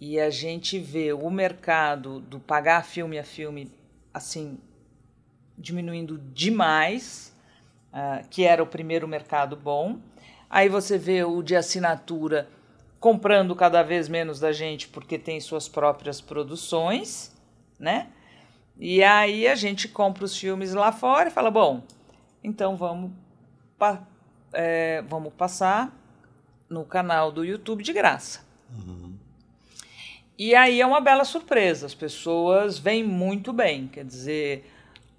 [0.00, 3.70] E a gente vê o mercado do pagar filme a filme
[4.12, 4.58] assim
[5.56, 7.32] diminuindo demais,
[7.92, 10.00] uh, que era o primeiro mercado bom.
[10.50, 12.48] Aí você vê o de assinatura
[12.98, 17.32] comprando cada vez menos da gente porque tem suas próprias produções,
[17.78, 18.08] né?
[18.76, 21.80] E aí a gente compra os filmes lá fora e fala, bom,
[22.42, 23.12] então vamos
[23.78, 24.02] pa
[24.52, 26.01] é, vamos passar
[26.72, 28.40] no canal do YouTube de graça.
[28.74, 29.14] Uhum.
[30.38, 34.66] E aí é uma bela surpresa, as pessoas vêm muito bem, quer dizer,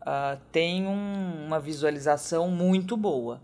[0.01, 3.39] uh, tem um, uma visualização muito boa.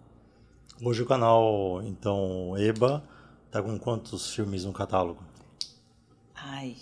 [0.84, 3.04] Hoje o canal, então, EBA,
[3.52, 5.24] tá com quantos filmes no catálogo?
[6.34, 6.76] Ai,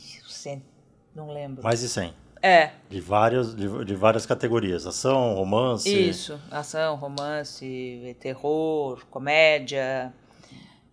[1.13, 1.63] não lembro.
[1.63, 2.13] Mais de 100.
[2.41, 2.71] É.
[2.89, 4.85] De várias, de, de, várias categorias.
[4.85, 5.89] Ação, romance.
[5.89, 10.13] Isso, ação, romance, terror, comédia.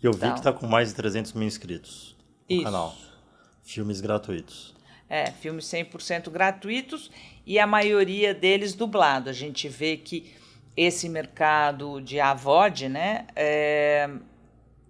[0.04, 2.14] Eu vi que está com mais de 300 mil inscritos
[2.46, 2.64] no Isso.
[2.64, 2.94] canal.
[3.62, 4.74] Filmes gratuitos.
[5.08, 7.10] É, filmes 100% gratuitos
[7.46, 9.30] e a maioria deles dublado.
[9.30, 10.30] A gente vê que
[10.76, 14.10] esse mercado de AVOD, né, é,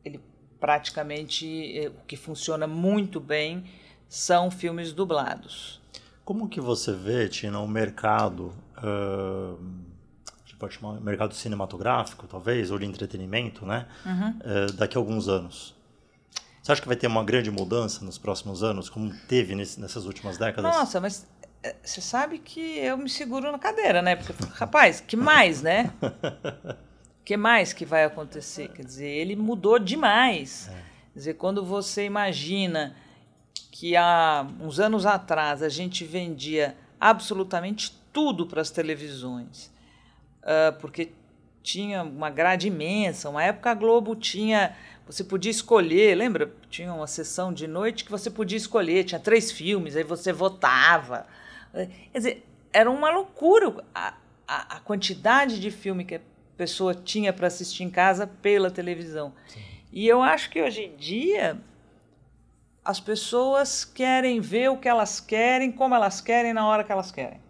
[0.05, 0.21] ele
[0.59, 3.65] praticamente, é, o que funciona muito bem
[4.09, 5.81] são filmes dublados.
[6.25, 9.84] Como que você vê, Tina, o mercado, uh,
[10.55, 14.29] gente pode chamar mercado cinematográfico, talvez, ou de entretenimento, né, uhum.
[14.31, 15.75] uh, daqui a alguns anos?
[16.63, 20.07] Você acha que vai ter uma grande mudança nos próximos anos, como teve nesse, nessas
[20.07, 20.75] últimas décadas?
[20.75, 21.27] Nossa, mas
[21.63, 24.17] é, você sabe que eu me seguro na cadeira, né?
[24.17, 25.93] Porque, rapaz, que mais, né?
[27.23, 28.69] que mais que vai acontecer?
[28.69, 30.69] Quer dizer, ele mudou demais.
[30.69, 30.73] É.
[31.13, 32.97] Quer dizer, quando você imagina
[33.71, 39.74] que há uns anos atrás a gente vendia absolutamente tudo para as televisões,
[40.45, 41.11] uh, porque
[41.63, 43.29] tinha uma grade imensa.
[43.29, 44.77] Uma época a Globo tinha
[45.07, 46.51] você podia escolher, lembra?
[46.71, 51.27] Tinha uma sessão de noite que você podia escolher, tinha três filmes, aí você votava.
[51.73, 54.15] Quer dizer, era uma loucura a,
[54.49, 56.21] a, a quantidade de filme que a
[56.57, 59.35] pessoa tinha para assistir em casa pela televisão.
[59.47, 59.61] Sim.
[59.93, 61.61] E eu acho que hoje em dia
[62.83, 67.11] as pessoas querem ver o que elas querem, como elas querem, na hora que elas
[67.11, 67.41] querem.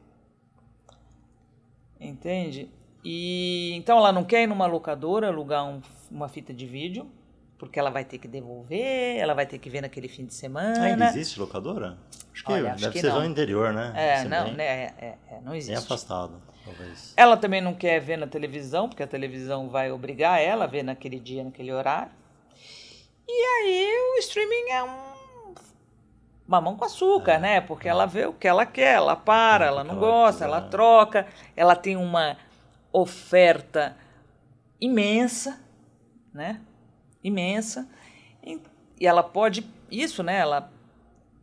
[2.00, 2.68] Entende?
[3.04, 7.10] E então ela não quer ir numa locadora alugar um, uma fita de vídeo
[7.58, 10.84] porque ela vai ter que devolver, ela vai ter que ver naquele fim de semana.
[10.84, 11.96] Ainda existe locadora?
[12.32, 13.20] Acho que Olha, acho deve que ser não.
[13.20, 13.92] no interior, né?
[13.96, 15.74] É, não, bem, né, é, é, é, não existe.
[15.74, 17.14] Bem afastado, talvez.
[17.16, 20.82] Ela também não quer ver na televisão, porque a televisão vai obrigar ela a ver
[20.82, 22.12] naquele dia, naquele horário.
[23.26, 25.54] E aí o streaming é um
[26.46, 27.60] mamão com açúcar, é, né?
[27.60, 27.90] Porque é.
[27.92, 31.96] ela vê o que ela quer, ela para, ela não gosta, ela troca, ela tem
[31.96, 32.36] uma
[32.94, 33.96] oferta
[34.80, 35.60] imensa,
[36.32, 36.60] né?
[37.22, 37.88] imensa
[39.00, 40.38] e ela pode isso, né?
[40.38, 40.72] Ela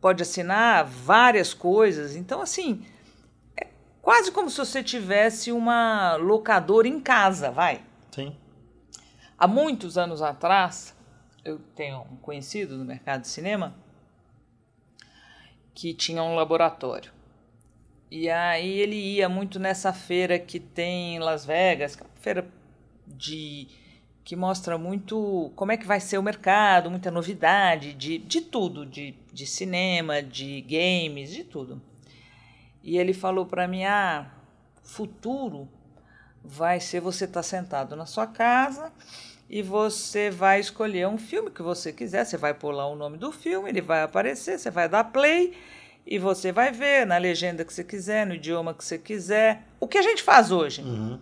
[0.00, 2.16] pode assinar várias coisas.
[2.16, 2.84] Então, assim,
[3.56, 3.68] é
[4.00, 7.84] quase como se você tivesse uma locadora em casa, vai.
[8.10, 8.36] Sim.
[9.36, 10.96] Há muitos anos atrás,
[11.44, 13.74] eu tenho um conhecido no mercado de cinema
[15.74, 17.12] que tinha um laboratório.
[18.14, 22.46] E aí ele ia muito nessa feira que tem em Las Vegas, é feira
[23.06, 23.66] de
[24.22, 28.84] que mostra muito como é que vai ser o mercado, muita novidade de, de tudo,
[28.84, 31.80] de, de cinema, de games, de tudo.
[32.82, 34.30] E ele falou para mim: ah,
[34.82, 35.66] futuro
[36.44, 38.92] vai ser você estar tá sentado na sua casa
[39.48, 43.16] e você vai escolher um filme que você quiser, você vai pôr lá o nome
[43.16, 45.54] do filme, ele vai aparecer, você vai dar play
[46.06, 49.62] e você vai ver na legenda que você quiser, no idioma que você quiser.
[49.78, 50.82] O que a gente faz hoje?
[50.82, 51.18] Uhum.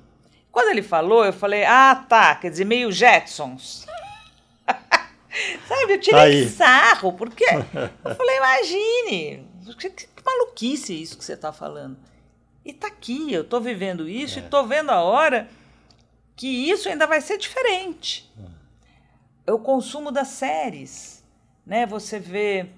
[0.51, 3.87] Quando ele falou, eu falei, ah, tá, quer dizer, meio Jetsons.
[5.69, 6.49] Sabe, eu tirei Aí.
[6.49, 7.45] sarro, porque
[8.05, 9.47] eu falei, imagine,
[9.79, 11.97] que, que maluquice isso que você está falando.
[12.65, 14.43] E tá aqui, eu estou vivendo isso é.
[14.43, 15.49] e estou vendo a hora
[16.35, 18.31] que isso ainda vai ser diferente.
[19.47, 21.25] É o consumo das séries,
[21.65, 21.87] né?
[21.87, 22.71] Você vê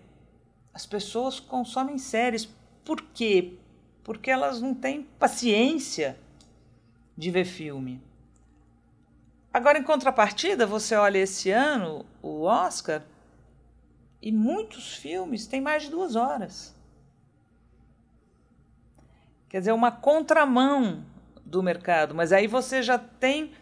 [0.73, 2.49] as pessoas consomem séries.
[2.85, 3.55] Por quê?
[4.03, 6.19] Porque elas não têm paciência
[7.17, 8.03] de ver filme.
[9.53, 13.03] Agora, em contrapartida, você olha esse ano o Oscar
[14.21, 16.75] e muitos filmes têm mais de duas horas.
[19.49, 21.05] Quer dizer, uma contramão
[21.45, 22.14] do mercado.
[22.14, 23.53] Mas aí você já tem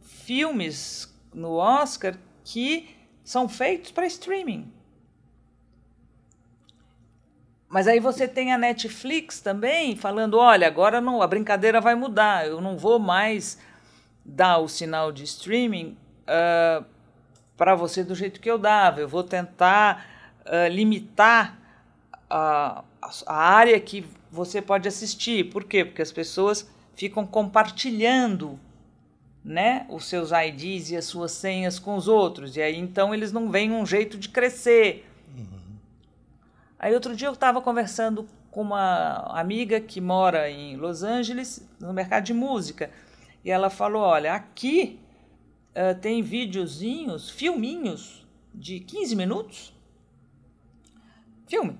[0.00, 2.94] filmes no Oscar que
[3.24, 4.72] são feitos para streaming.
[7.68, 12.46] Mas aí você tem a Netflix também falando: olha, agora não, a brincadeira vai mudar,
[12.46, 13.58] eu não vou mais
[14.24, 15.96] dar o sinal de streaming
[16.26, 16.84] uh,
[17.56, 20.06] para você do jeito que eu dava, eu vou tentar
[20.44, 21.58] uh, limitar
[22.28, 22.84] a,
[23.26, 25.44] a área que você pode assistir.
[25.50, 25.84] Por quê?
[25.84, 28.58] Porque as pessoas ficam compartilhando
[29.44, 33.30] né, os seus IDs e as suas senhas com os outros, e aí então eles
[33.30, 35.06] não veem um jeito de crescer.
[36.78, 41.92] Aí outro dia eu estava conversando com uma amiga que mora em Los Angeles, no
[41.92, 42.90] mercado de música,
[43.44, 44.98] e ela falou: olha, aqui
[45.70, 49.74] uh, tem videozinhos, filminhos de 15 minutos.
[51.46, 51.78] Filme.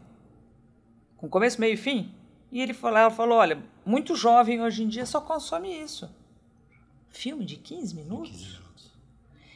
[1.16, 2.14] Com começo, meio e fim.
[2.53, 6.09] E ele falou, ela falou: olha, muito jovem hoje em dia só consome isso.
[7.09, 8.30] Filme de 15 minutos?
[8.30, 8.92] 15 minutos.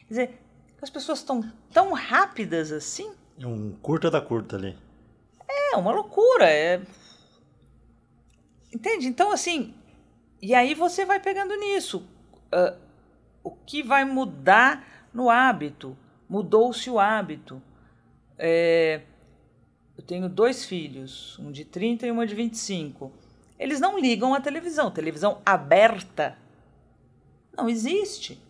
[0.01, 0.41] Quer dizer,
[0.83, 3.13] as pessoas estão tão rápidas assim.
[3.39, 4.77] É um curta da curta ali.
[5.51, 6.49] É, uma loucura.
[6.49, 6.81] É...
[8.73, 9.07] Entende?
[9.07, 9.75] Então, assim,
[10.41, 12.07] e aí você vai pegando nisso.
[12.53, 12.79] Uh,
[13.43, 15.97] o que vai mudar no hábito?
[16.29, 17.61] Mudou-se o hábito.
[18.39, 19.03] É,
[19.99, 23.13] eu tenho dois filhos, um de 30 e uma de 25.
[23.59, 24.91] Eles não ligam à televisão.
[24.91, 26.39] Televisão aberta
[27.57, 28.41] não existe.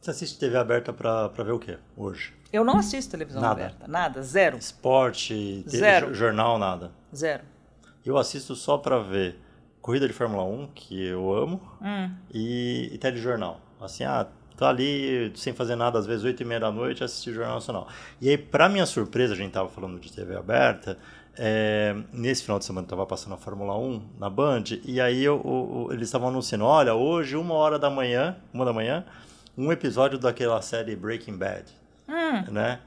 [0.00, 2.32] Você assiste TV aberta para ver o quê hoje?
[2.54, 3.52] Eu não assisto televisão nada.
[3.52, 3.88] aberta.
[3.88, 4.56] Nada, zero.
[4.56, 6.14] Esporte, zero.
[6.14, 6.92] jornal, nada.
[7.12, 7.42] Zero.
[8.06, 9.40] Eu assisto só para ver
[9.82, 12.10] corrida de Fórmula 1, que eu amo, hum.
[12.32, 13.58] e, e telejornal.
[13.80, 17.30] Assim, ah, tô ali sem fazer nada, às vezes 8 e meia da noite, assistir
[17.30, 17.88] o Jornal Nacional.
[18.20, 20.96] E aí, para minha surpresa, a gente tava falando de TV aberta,
[21.36, 25.42] é, nesse final de semana estava passando a Fórmula 1 na Band, e aí eu,
[25.44, 29.04] eu, eles estavam anunciando, olha, hoje, uma hora da manhã, uma da manhã,
[29.58, 31.64] um episódio daquela série Breaking Bad,
[32.08, 32.52] hum.
[32.52, 32.80] né?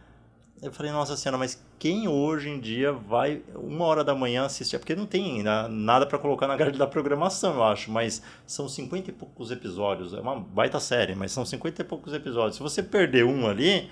[0.62, 4.80] Eu falei, nossa senhora, mas quem hoje em dia vai uma hora da manhã assistir?
[4.80, 9.12] Porque não tem nada para colocar na grade da programação, eu acho, mas são 50
[9.12, 10.14] e poucos episódios.
[10.14, 12.56] É uma baita série, mas são 50 e poucos episódios.
[12.56, 13.88] Se você perder um ali,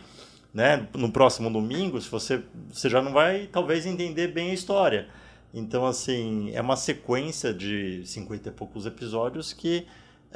[0.51, 5.07] né, no próximo domingo, se você, você já não vai talvez entender bem a história.
[5.53, 9.87] Então, assim, é uma sequência de 50 e poucos episódios que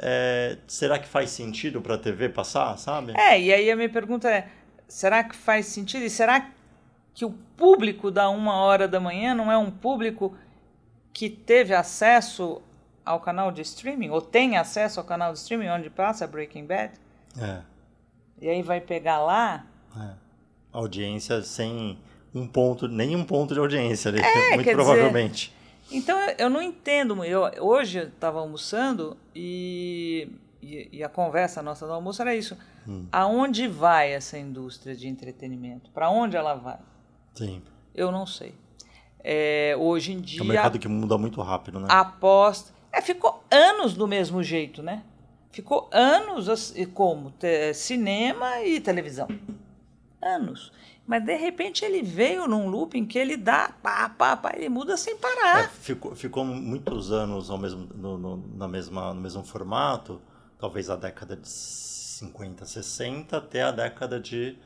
[0.02, 3.12] é, será que faz sentido para a TV passar, sabe?
[3.16, 4.48] É, e aí a minha pergunta é
[4.90, 6.04] será que faz sentido?
[6.04, 6.50] E será
[7.14, 10.36] que o público da uma hora da manhã não é um público
[11.12, 12.60] que teve acesso
[13.04, 16.92] ao canal de streaming, ou tem acesso ao canal de streaming onde passa Breaking Bad?
[17.40, 17.60] É.
[18.40, 19.64] E aí vai pegar lá.
[19.96, 20.10] É.
[20.72, 21.98] Audiência sem
[22.34, 25.52] um ponto, nenhum ponto de audiência ali, é, muito provavelmente.
[25.84, 27.24] Dizer, então eu não entendo.
[27.24, 30.28] Eu, hoje eu estava almoçando e
[30.62, 32.56] e, e, a conversa nossa do almoço era isso.
[32.86, 33.06] Hum.
[33.10, 35.90] Aonde vai essa indústria de entretenimento?
[35.90, 36.78] Para onde ela vai?
[37.34, 37.62] Sim.
[37.94, 38.54] Eu não sei.
[39.22, 40.40] É, hoje em dia.
[40.40, 41.86] É um mercado que muda muito rápido, né?
[41.88, 42.72] Aposta.
[42.92, 45.02] É, ficou anos do mesmo jeito, né?
[45.50, 49.28] Ficou anos assim, como te, cinema e televisão.
[50.22, 50.72] Anos.
[51.06, 54.96] Mas de repente ele veio num looping que ele dá pá, pá, pá, ele muda
[54.96, 55.64] sem parar.
[55.64, 60.20] É, ficou, ficou muitos anos ao mesmo, no, no, na mesma, no mesmo formato
[60.60, 64.58] talvez a década de 50, 60 até a década de.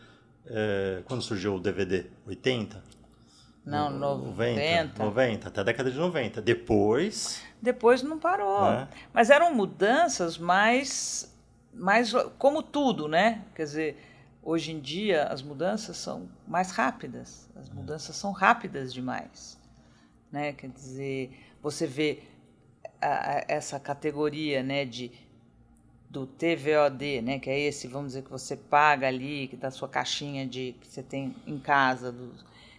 [0.46, 2.06] É, quando surgiu o DVD?
[2.26, 2.82] 80?
[3.64, 5.02] Não, 90.
[5.02, 6.42] 90, até a década de 90.
[6.42, 7.42] Depois.
[7.62, 8.70] Depois não parou.
[8.70, 8.88] Né?
[9.12, 11.32] Mas eram mudanças mais,
[11.72, 12.12] mais.
[12.36, 13.42] Como tudo, né?
[13.54, 13.96] Quer dizer,
[14.42, 17.48] hoje em dia as mudanças são mais rápidas.
[17.56, 17.72] As é.
[17.72, 19.58] mudanças são rápidas demais.
[20.30, 20.52] Né?
[20.52, 22.22] Quer dizer, você vê
[23.00, 25.10] a, a, essa categoria né, de
[26.14, 29.88] do TVOD, né, que é esse, vamos dizer, que você paga ali, que da sua
[29.88, 32.28] caixinha de que você tem em casa, do,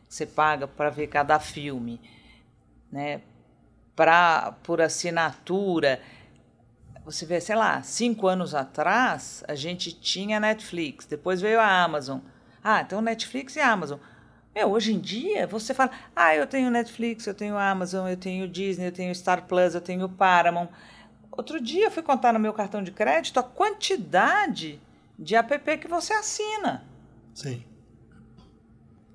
[0.08, 2.00] que você paga para ver cada filme,
[2.90, 3.20] né,
[3.94, 6.02] pra, por assinatura.
[7.04, 12.20] Você vê, sei lá, cinco anos atrás, a gente tinha Netflix, depois veio a Amazon.
[12.64, 14.00] Ah, então Netflix e Amazon.
[14.56, 18.48] Meu, hoje em dia, você fala, ah, eu tenho Netflix, eu tenho Amazon, eu tenho
[18.48, 20.70] Disney, eu tenho Star Plus, eu tenho Paramount.
[21.38, 24.80] Outro dia eu fui contar no meu cartão de crédito a quantidade
[25.18, 26.84] de app que você assina.
[27.34, 27.64] Sim.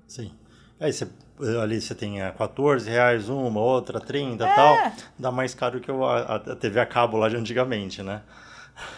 [0.07, 0.31] Sim.
[0.79, 1.07] Aí você,
[1.61, 4.55] ali você tem 14 reais uma, outra 30 e é.
[4.55, 4.91] tal.
[5.17, 8.21] Dá mais caro que a, a TV a cabo lá de antigamente, né?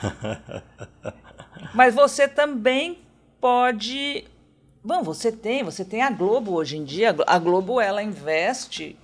[1.74, 2.99] Mas você também
[3.39, 4.26] pode...
[4.84, 7.15] Bom, você tem, você tem a Globo hoje em dia.
[7.26, 8.97] A Globo, ela investe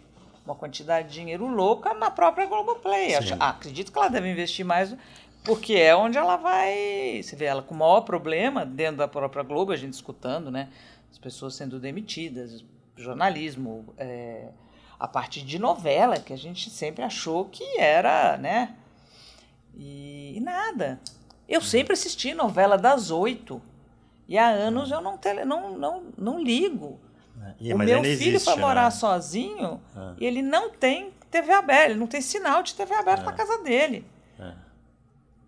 [0.50, 3.16] uma quantidade de dinheiro louca na própria Globoplay.
[3.16, 4.96] Acho, ah, acredito que ela deve investir mais,
[5.44, 7.22] porque é onde ela vai.
[7.22, 10.70] Você vê ela com o maior problema dentro da própria Globo, a gente escutando, né?
[11.12, 12.64] As pessoas sendo demitidas,
[12.98, 14.50] jornalismo, é,
[15.00, 18.76] a parte de novela, que a gente sempre achou que era, né?
[19.76, 21.00] E, e nada.
[21.48, 23.62] Eu sempre assisti novela das oito.
[24.28, 27.00] E há anos eu não, tele, não, não, não ligo.
[27.62, 28.92] É, o meu filho existe, foi morar né?
[28.92, 30.14] sozinho é.
[30.20, 33.26] e ele não tem TV aberta, ele não tem sinal de TV aberta é.
[33.26, 34.06] na casa dele.
[34.40, 34.54] É.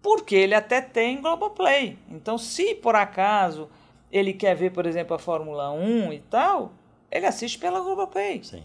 [0.01, 1.97] Porque ele até tem Globoplay.
[2.09, 3.69] Então, se por acaso
[4.11, 6.73] ele quer ver, por exemplo, a Fórmula 1 e tal,
[7.09, 8.43] ele assiste pela Globoplay.
[8.43, 8.63] Sim.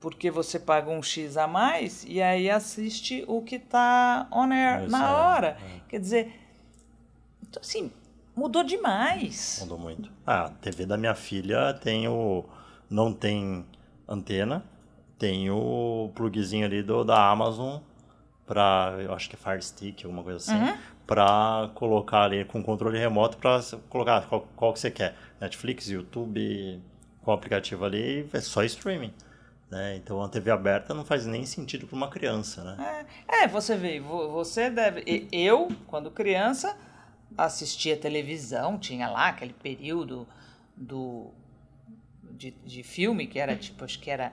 [0.00, 4.88] Porque você paga um X a mais e aí assiste o que está on air
[4.88, 5.56] na hora.
[5.60, 5.80] É.
[5.88, 6.32] Quer dizer,
[7.48, 7.90] Então, assim,
[8.38, 9.58] mudou demais.
[9.62, 10.10] Mudou muito.
[10.26, 12.44] Ah, a TV da minha filha tem o.
[12.88, 13.66] Não tem
[14.08, 14.64] antena,
[15.18, 17.80] tem o plugzinho ali do, da Amazon
[18.46, 20.78] para, eu acho que é Fire Stick, alguma coisa assim, uhum.
[21.06, 23.60] para colocar ali com controle remoto para
[23.90, 25.14] colocar qual, qual que você quer.
[25.38, 26.82] Netflix, YouTube,
[27.22, 29.12] qual aplicativo ali, é só streaming.
[29.70, 29.96] Né?
[29.96, 33.04] Então a TV aberta não faz nem sentido para uma criança, né?
[33.28, 35.28] É, é, você vê, você deve.
[35.30, 36.74] Eu, quando criança,
[37.36, 40.26] assistia televisão, tinha lá aquele período
[40.76, 41.32] do
[42.22, 44.32] de, de filme que era tipo, acho que era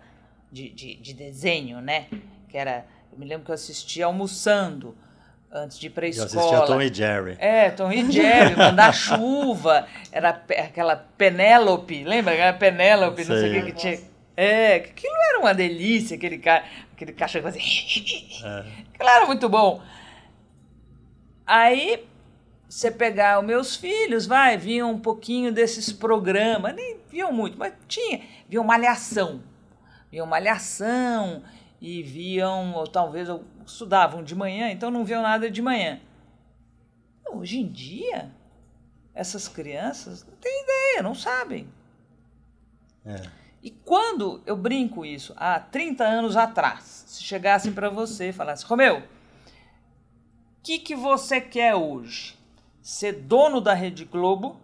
[0.51, 2.07] de, de, de desenho, né?
[2.47, 2.85] Que era.
[3.11, 4.95] Eu me lembro que eu assistia almoçando
[5.51, 6.29] antes de ir para a escola.
[6.31, 7.35] Eu assistia Tom e Jerry.
[7.39, 12.33] É, Tom e Jerry, mandar chuva, era aquela Penélope, lembra?
[12.33, 13.99] Aquela Penélope, não sei o que, que tinha.
[14.37, 16.63] É, aquilo era uma delícia, aquele, ca...
[16.93, 17.59] aquele cachorro assim.
[18.43, 18.59] É.
[18.93, 19.81] Aquilo era muito bom.
[21.47, 22.05] Aí,
[22.75, 27.73] você pegar os meus filhos, vai, viam um pouquinho desses programas, nem viam muito, mas
[27.87, 29.41] tinha, viam malhação.
[30.11, 31.41] Viam malhação
[31.79, 33.29] e viam, ou talvez
[33.65, 36.01] estudavam de manhã, então não viam nada de manhã.
[37.31, 38.29] Hoje em dia,
[39.13, 41.69] essas crianças não têm ideia, não sabem.
[43.05, 43.21] É.
[43.63, 48.67] E quando eu brinco isso, há 30 anos atrás, se chegassem para você e falassem,
[48.67, 49.03] Romeu, o
[50.61, 52.43] que, que você quer hoje?
[52.85, 54.61] Ser dono da Rede Globo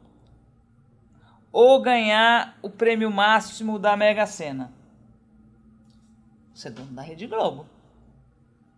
[1.51, 4.71] ou ganhar o prêmio máximo da Mega Sena?
[6.53, 7.65] Ser dono da Rede Globo.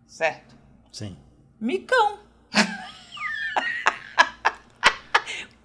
[0.06, 0.56] Certo?
[0.90, 1.14] Sim.
[1.60, 2.20] Micão.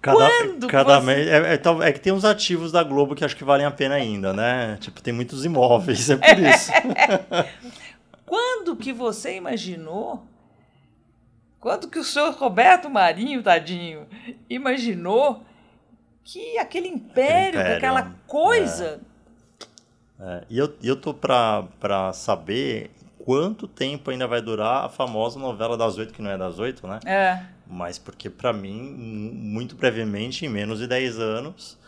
[0.02, 1.06] Cada, Quando cada você...
[1.06, 1.26] mês.
[1.26, 3.94] É, é, é, que tem uns ativos da Globo que acho que valem a pena
[3.94, 4.76] ainda, né?
[4.80, 6.70] Tipo, tem muitos imóveis, é por isso.
[8.26, 10.26] Quando que você imaginou?
[11.60, 14.06] Quando que o senhor Roberto Marinho, tadinho,
[14.48, 15.44] imaginou
[16.24, 19.00] que aquele império, império aquela coisa.
[19.06, 19.10] É.
[20.20, 20.44] É.
[20.50, 22.90] E eu, eu tô pra, pra saber
[23.24, 26.86] quanto tempo ainda vai durar a famosa novela das oito, que não é das oito,
[26.86, 27.00] né?
[27.06, 27.42] É.
[27.66, 31.78] Mas porque para mim, muito brevemente, em menos de 10 anos,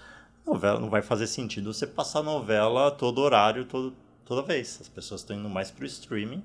[0.47, 3.95] novela não vai fazer sentido você passar novela todo horário, todo,
[4.25, 4.79] toda vez.
[4.81, 6.43] As pessoas estão indo mais para o streaming.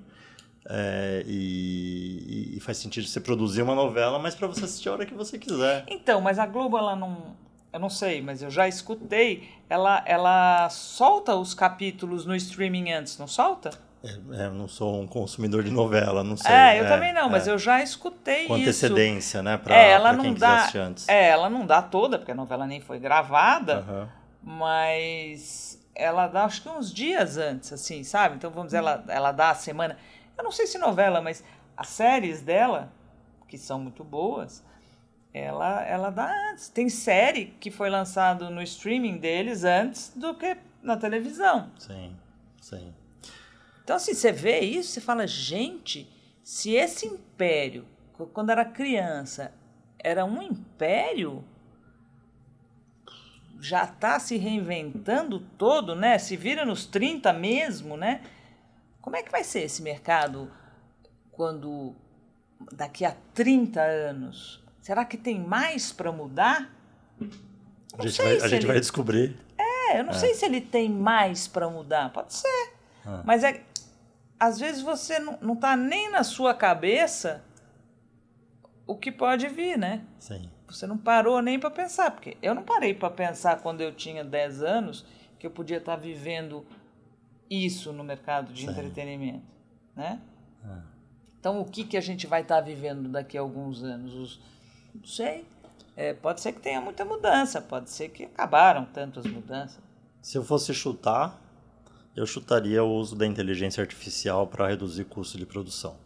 [0.70, 5.06] É, e, e, faz sentido você produzir uma novela, mas para você assistir a hora
[5.06, 5.84] que você quiser.
[5.88, 7.36] Então, mas a Globo, ela não.
[7.72, 9.48] Eu não sei, mas eu já escutei.
[9.68, 13.70] Ela, ela solta os capítulos no streaming antes, não solta?
[14.04, 16.52] É, eu não sou um consumidor de novela, não sei.
[16.52, 17.50] É, eu é, também não, mas é.
[17.50, 18.68] eu já escutei Com isso.
[18.68, 21.08] antecedência, né, para é, ela não dá, antes.
[21.08, 24.06] É, ela não dá toda, porque a novela nem foi gravada, uhum.
[24.42, 28.36] mas ela dá acho que uns dias antes, assim, sabe?
[28.36, 29.96] Então, vamos dizer, ela, ela dá a semana...
[30.38, 31.42] Eu não sei se novela, mas
[31.76, 32.92] as séries dela,
[33.48, 34.64] que são muito boas,
[35.34, 36.68] ela, ela dá antes.
[36.68, 41.70] Tem série que foi lançado no streaming deles antes do que na televisão.
[41.78, 42.16] Sim,
[42.60, 42.94] sim.
[43.82, 46.08] Então, assim, você vê isso, você fala, gente,
[46.42, 47.86] se esse império,
[48.32, 49.52] quando era criança,
[49.98, 51.44] era um império,
[53.60, 56.18] já está se reinventando todo, né?
[56.18, 58.22] Se vira nos 30 mesmo, né?
[59.08, 60.52] Como é que vai ser esse mercado
[61.32, 61.96] quando
[62.70, 64.62] daqui a 30 anos?
[64.82, 66.70] Será que tem mais para mudar?
[67.98, 68.66] a gente, vai, a gente ele...
[68.66, 69.34] vai descobrir.
[69.56, 70.14] É, eu não é.
[70.14, 72.12] sei se ele tem mais para mudar.
[72.12, 72.74] Pode ser.
[73.06, 73.22] Ah.
[73.24, 73.62] Mas é,
[74.38, 77.42] às vezes você não está nem na sua cabeça
[78.86, 80.04] o que pode vir, né?
[80.18, 80.50] Sim.
[80.66, 84.22] Você não parou nem para pensar, porque eu não parei para pensar quando eu tinha
[84.22, 85.06] 10 anos
[85.38, 86.66] que eu podia estar tá vivendo
[87.50, 88.70] isso no mercado de Sim.
[88.70, 89.46] entretenimento,
[89.94, 90.20] né?
[90.64, 90.98] É.
[91.40, 94.14] Então, o que, que a gente vai estar tá vivendo daqui a alguns anos?
[94.14, 94.40] Os,
[94.94, 95.46] não sei.
[95.96, 99.80] É, pode ser que tenha muita mudança, pode ser que acabaram tantas mudanças.
[100.20, 101.40] Se eu fosse chutar,
[102.14, 105.96] eu chutaria o uso da inteligência artificial para reduzir custo de produção.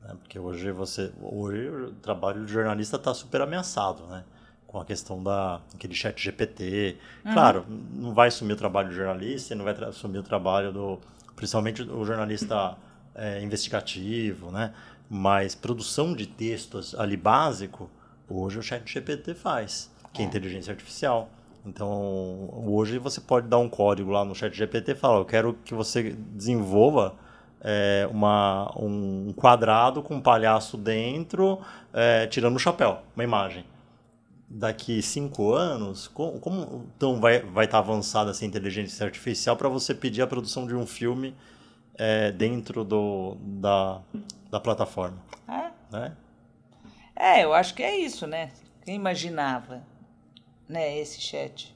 [0.00, 0.16] Né?
[0.20, 4.24] Porque hoje você, hoje o trabalho de jornalista está super ameaçado, né?
[4.72, 6.96] Com a questão da aquele chat GPT.
[7.24, 7.32] Uhum.
[7.32, 10.98] Claro, não vai sumir o trabalho do jornalista, não vai sumir o trabalho do,
[11.36, 12.76] principalmente o jornalista
[13.14, 14.72] é, investigativo, né?
[15.10, 17.90] Mas produção de textos ali básico,
[18.28, 21.28] hoje o chat GPT faz, que é, é inteligência artificial.
[21.64, 25.54] Então, hoje você pode dar um código lá no chat GPT e falar, eu quero
[25.64, 27.14] que você desenvolva
[27.60, 31.60] é, uma, um quadrado com um palhaço dentro,
[31.92, 33.64] é, tirando o chapéu, uma imagem.
[34.54, 39.68] Daqui cinco anos, como, como então vai estar vai tá avançada essa inteligência artificial para
[39.68, 41.34] você pedir a produção de um filme
[41.94, 44.02] é, dentro do, da,
[44.50, 45.16] da plataforma?
[45.48, 45.70] É.
[45.90, 46.16] Né?
[47.16, 48.50] É, eu acho que é isso, né?
[48.84, 49.82] Quem imaginava
[50.68, 51.74] né, esse chat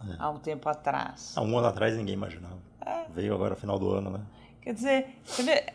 [0.00, 0.16] é.
[0.18, 1.34] há um tempo atrás?
[1.36, 2.58] Há um ano atrás ninguém imaginava.
[2.80, 3.04] É.
[3.10, 4.20] Veio agora final do ano, né?
[4.62, 5.06] Quer dizer,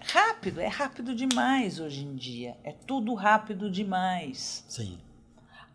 [0.02, 2.58] rápido, é rápido demais hoje em dia.
[2.64, 4.66] É tudo rápido demais.
[4.68, 4.98] Sim.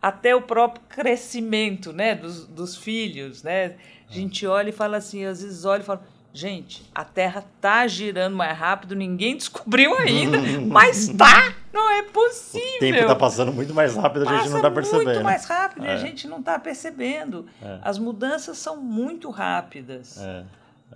[0.01, 3.75] Até o próprio crescimento né, dos, dos filhos, né?
[4.09, 7.87] A gente olha e fala assim, às vezes olha e fala, gente, a Terra tá
[7.87, 10.37] girando mais rápido, ninguém descobriu ainda,
[10.67, 12.77] mas tá, não é possível.
[12.77, 15.05] O tempo está passando muito mais rápido, a gente não está percebendo.
[15.05, 15.89] muito mais rápido é.
[15.89, 17.47] e a gente não está percebendo.
[17.61, 17.79] É.
[17.81, 20.17] As mudanças são muito rápidas.
[20.21, 20.43] É.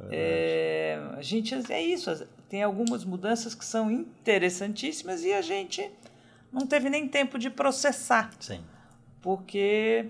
[0.09, 5.89] É, a gente é isso, tem algumas mudanças que são interessantíssimas e a gente
[6.51, 8.29] não teve nem tempo de processar.
[8.39, 8.61] Sim.
[9.21, 10.07] Porque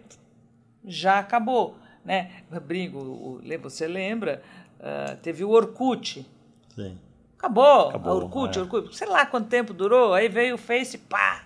[0.86, 1.76] já acabou.
[2.04, 2.44] Né?
[2.66, 4.42] Brinco, você lembra?
[4.80, 6.28] Uh, teve o Orkut.
[6.76, 6.98] Sim.
[7.38, 8.62] Acabou, Acabou Orkut, é.
[8.62, 8.96] Orkut.
[8.96, 11.44] Sei lá quanto tempo durou, aí veio o Face, pá,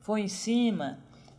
[0.00, 0.98] foi em cima.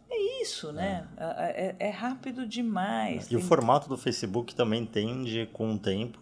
[0.10, 1.08] É isso, né?
[1.18, 3.26] É, é, é, é rápido demais.
[3.26, 3.38] E Tem...
[3.38, 6.20] o formato do Facebook também tende, com o tempo,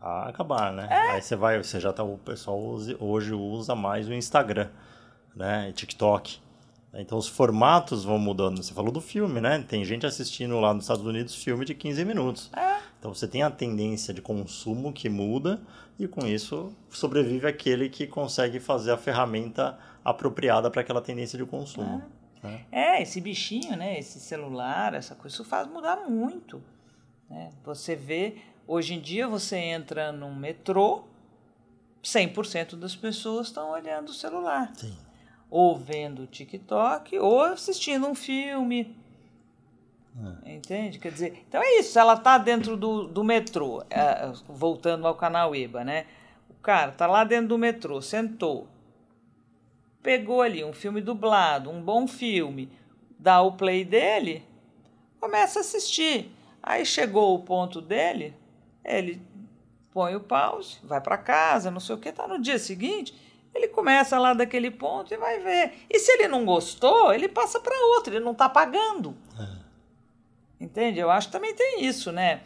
[0.00, 0.86] a acabar, né?
[0.90, 1.10] É.
[1.12, 2.60] Aí você vai, você já tá, o pessoal
[3.00, 4.68] hoje usa mais o Instagram,
[5.34, 5.70] né?
[5.70, 6.40] E TikTok.
[6.94, 8.62] Então os formatos vão mudando.
[8.62, 9.64] Você falou do filme, né?
[9.66, 12.50] Tem gente assistindo lá nos Estados Unidos filme de 15 minutos.
[12.54, 12.80] É.
[12.98, 15.60] Então você tem a tendência de consumo que muda
[15.98, 21.44] e com isso sobrevive aquele que consegue fazer a ferramenta apropriada para aquela tendência de
[21.44, 22.02] consumo.
[22.18, 22.22] É.
[22.44, 22.64] É.
[22.72, 23.98] é, esse bichinho, né?
[23.98, 26.62] Esse celular, essa coisa, isso faz mudar muito.
[27.30, 27.50] Né?
[27.64, 28.36] Você vê,
[28.66, 31.04] hoje em dia você entra num metrô,
[32.02, 34.72] 100% das pessoas estão olhando o celular.
[34.74, 34.96] Sim.
[35.52, 38.96] Ou vendo TikTok, ou assistindo um filme.
[40.46, 40.54] É.
[40.54, 40.98] Entende?
[40.98, 41.98] Quer dizer, então é isso.
[41.98, 46.06] Ela está dentro do, do metrô, é, voltando ao canal IBA, né?
[46.48, 48.66] O cara está lá dentro do metrô, sentou,
[50.02, 52.70] pegou ali um filme dublado, um bom filme,
[53.18, 54.42] dá o play dele,
[55.20, 56.32] começa a assistir.
[56.62, 58.34] Aí chegou o ponto dele,
[58.82, 59.20] ele
[59.92, 63.14] põe o pause, vai para casa, não sei o que, tá no dia seguinte,
[63.54, 65.86] ele começa lá daquele ponto e vai ver.
[65.90, 69.16] E se ele não gostou, ele passa para outro, ele não está pagando.
[69.38, 70.64] É.
[70.64, 71.00] Entende?
[71.00, 72.40] Eu acho que também tem isso, né?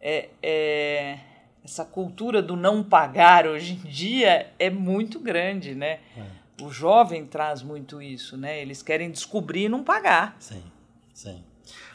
[0.00, 1.18] É, é,
[1.64, 6.00] essa cultura do não pagar hoje em dia é muito grande, né?
[6.16, 8.60] É o jovem traz muito isso, né?
[8.60, 10.36] Eles querem descobrir e não pagar.
[10.38, 10.62] Sim,
[11.12, 11.42] sim.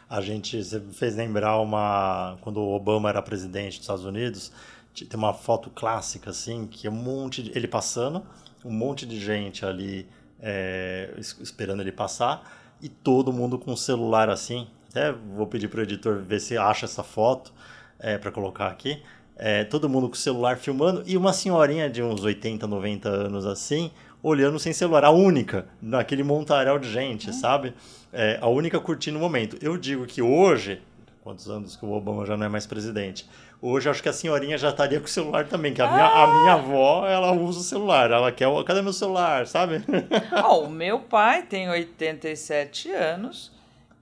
[0.09, 4.51] A gente você fez lembrar uma quando o Obama era presidente dos Estados Unidos,
[4.93, 8.25] tem uma foto clássica assim que é um monte de, ele passando,
[8.63, 10.07] um monte de gente ali
[10.39, 14.67] é, esperando ele passar e todo mundo com o celular assim.
[14.89, 17.53] Até vou pedir para o editor ver se acha essa foto
[17.99, 19.01] é, para colocar aqui.
[19.35, 23.45] É, todo mundo com o celular filmando e uma senhorinha de uns 80, 90 anos
[23.45, 23.91] assim,
[24.23, 27.33] olhando sem celular, a única, naquele montaréu de gente, uhum.
[27.33, 27.73] sabe?
[28.11, 29.57] É, a única curtindo o momento.
[29.61, 30.81] Eu digo que hoje,
[31.21, 33.29] quantos anos que o Obama já não é mais presidente,
[33.61, 35.91] hoje acho que a senhorinha já estaria com o celular também, que a, ah.
[35.91, 39.83] minha, a minha avó, ela usa o celular, ela quer, cadê meu celular, sabe?
[40.45, 43.51] Oh, o meu pai tem 87 anos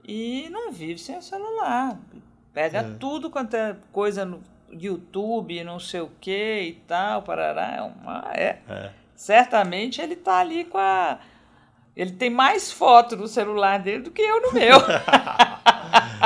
[0.08, 1.98] e não vive sem o celular.
[2.54, 2.84] Pega é.
[3.00, 4.42] tudo quanto é coisa no
[4.72, 8.32] YouTube, não sei o que e tal, parará, é uma...
[8.34, 8.60] é.
[8.70, 11.18] é certamente ele está ali com a.
[11.96, 14.78] Ele tem mais foto no celular dele do que eu no meu.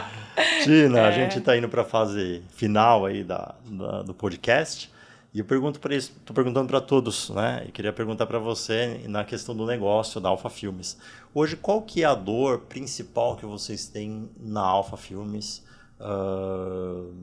[0.64, 1.08] Tina, é.
[1.08, 4.92] a gente está indo para a fase final aí da, da, do podcast.
[5.34, 7.64] E eu pergunto para isso, estou perguntando para todos, né?
[7.68, 10.98] E queria perguntar para você na questão do negócio da Alfa Filmes.
[11.34, 15.64] Hoje, qual que é a dor principal que vocês têm na Alfa Filmes
[16.00, 17.14] uh,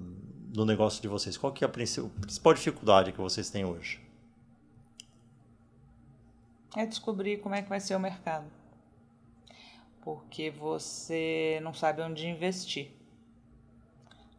[0.55, 1.37] no negócio de vocês?
[1.37, 4.07] Qual que é a principal dificuldade que vocês têm hoje?
[6.77, 8.45] é descobrir como é que vai ser o mercado.
[10.03, 12.91] Porque você não sabe onde investir.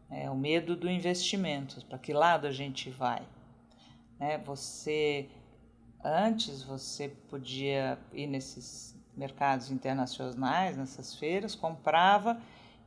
[0.09, 3.21] É o medo do investimento, para que lado a gente vai.
[4.19, 4.37] Né?
[4.39, 5.29] Você
[6.03, 12.39] antes você podia ir nesses mercados internacionais, nessas feiras, comprava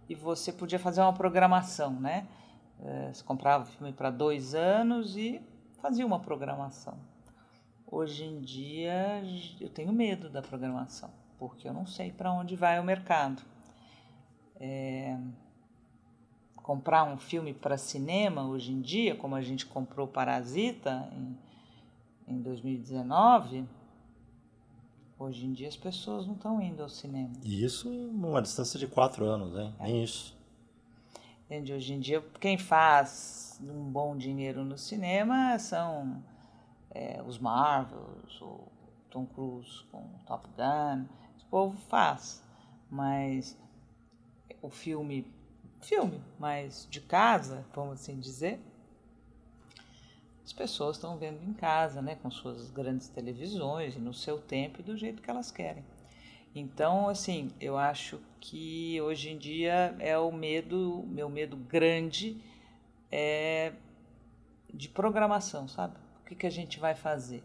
[0.09, 2.27] e você podia fazer uma programação, né?
[2.83, 5.41] É, você comprava filme para dois anos e
[5.83, 6.99] fazia uma programação.
[7.87, 9.23] Hoje em dia
[9.61, 13.43] eu tenho medo da programação, porque eu não sei para onde vai o mercado.
[14.57, 15.18] É,
[16.71, 21.37] comprar um filme para cinema hoje em dia, como a gente comprou Parasita em,
[22.33, 23.64] em 2019,
[25.18, 27.33] hoje em dia as pessoas não estão indo ao cinema.
[27.43, 29.75] E isso numa distância de quatro anos, hein?
[29.81, 29.83] É.
[29.83, 30.39] Nem isso.
[31.47, 31.73] Entende?
[31.73, 36.23] Hoje em dia, quem faz um bom dinheiro no cinema são
[36.93, 38.61] é, os Marvels, o
[39.11, 41.05] Tom Cruise com Top Gun,
[41.51, 42.45] povo faz.
[42.89, 43.59] Mas
[44.62, 45.27] o filme,
[45.81, 48.61] filme, mas de casa, vamos assim dizer,
[50.45, 54.83] as pessoas estão vendo em casa, né, com suas grandes televisões, no seu tempo e
[54.83, 55.85] do jeito que elas querem.
[56.55, 62.43] Então, assim, eu acho que hoje em dia é o medo, meu medo grande
[63.12, 63.72] é
[64.72, 65.97] de programação, sabe?
[66.22, 67.45] O que, que a gente vai fazer?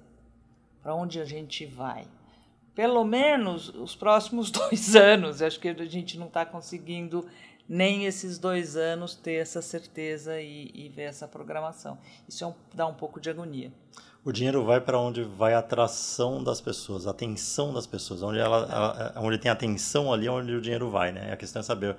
[0.81, 2.07] Para onde a gente vai?
[2.75, 5.41] Pelo menos os próximos dois anos.
[5.41, 7.25] Acho que a gente não está conseguindo
[7.67, 11.97] nem esses dois anos ter essa certeza e, e ver essa programação.
[12.27, 13.71] Isso é um, dá um pouco de agonia.
[14.23, 18.23] O dinheiro vai para onde vai a atração das pessoas, a atenção das pessoas.
[18.23, 21.31] Onde, ela, ela, onde tem atenção ali é onde o dinheiro vai, né?
[21.31, 21.95] A questão é saber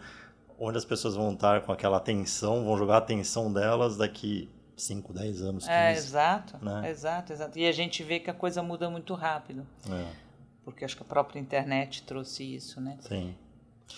[0.59, 5.13] onde as pessoas vão estar com aquela atenção, vão jogar a atenção delas daqui 5,
[5.13, 5.71] 10 anos, 15.
[5.71, 6.91] É, exato, né?
[6.91, 7.59] exato, exato.
[7.59, 9.67] E a gente vê que a coisa muda muito rápido.
[9.89, 10.26] É.
[10.67, 12.99] Porque acho que a própria internet trouxe isso, né?
[13.01, 13.35] Sim.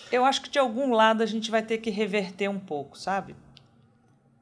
[0.09, 3.35] Eu acho que de algum lado a gente vai ter que reverter um pouco, sabe?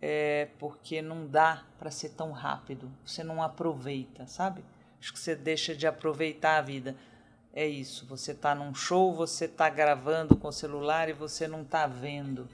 [0.01, 2.91] é, porque não dá para ser tão rápido.
[3.05, 4.63] Você não aproveita, sabe?
[4.99, 6.95] Acho que você deixa de aproveitar a vida.
[7.53, 8.05] É isso.
[8.07, 12.47] Você está num show, você está gravando com o celular e você não está vendo.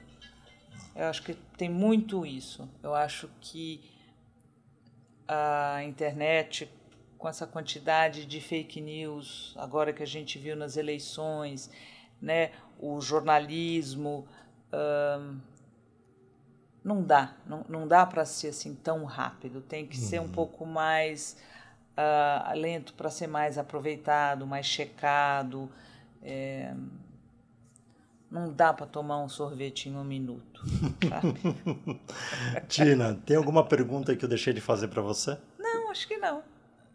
[0.94, 2.68] Eu acho que tem muito isso.
[2.82, 3.90] Eu acho que
[5.26, 6.70] a internet,
[7.18, 11.70] com essa quantidade de fake news, agora que a gente viu nas eleições,
[12.20, 14.26] né, o jornalismo.
[14.72, 15.38] Hum,
[16.84, 20.04] não dá, não, não dá para ser assim tão rápido, tem que uhum.
[20.04, 20.32] ser um uhum.
[20.32, 21.38] pouco mais
[21.96, 25.70] uh, lento para ser mais aproveitado, mais checado.
[26.22, 26.74] É,
[28.30, 30.62] não dá para tomar um sorvete em um minuto.
[32.68, 35.38] Tina, tem alguma pergunta que eu deixei de fazer para você?
[35.58, 36.42] Não, acho que não.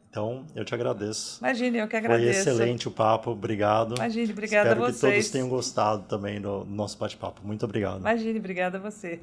[0.10, 1.38] Então, eu te agradeço.
[1.40, 2.44] Imagine, eu que agradeço.
[2.44, 3.96] Foi excelente o papo, obrigado.
[3.96, 4.96] Imagine, obrigada Espero a vocês.
[4.96, 7.42] Espero que todos tenham gostado também do nosso bate-papo.
[7.44, 8.00] Muito obrigado.
[8.00, 9.20] Imagine, obrigada a você.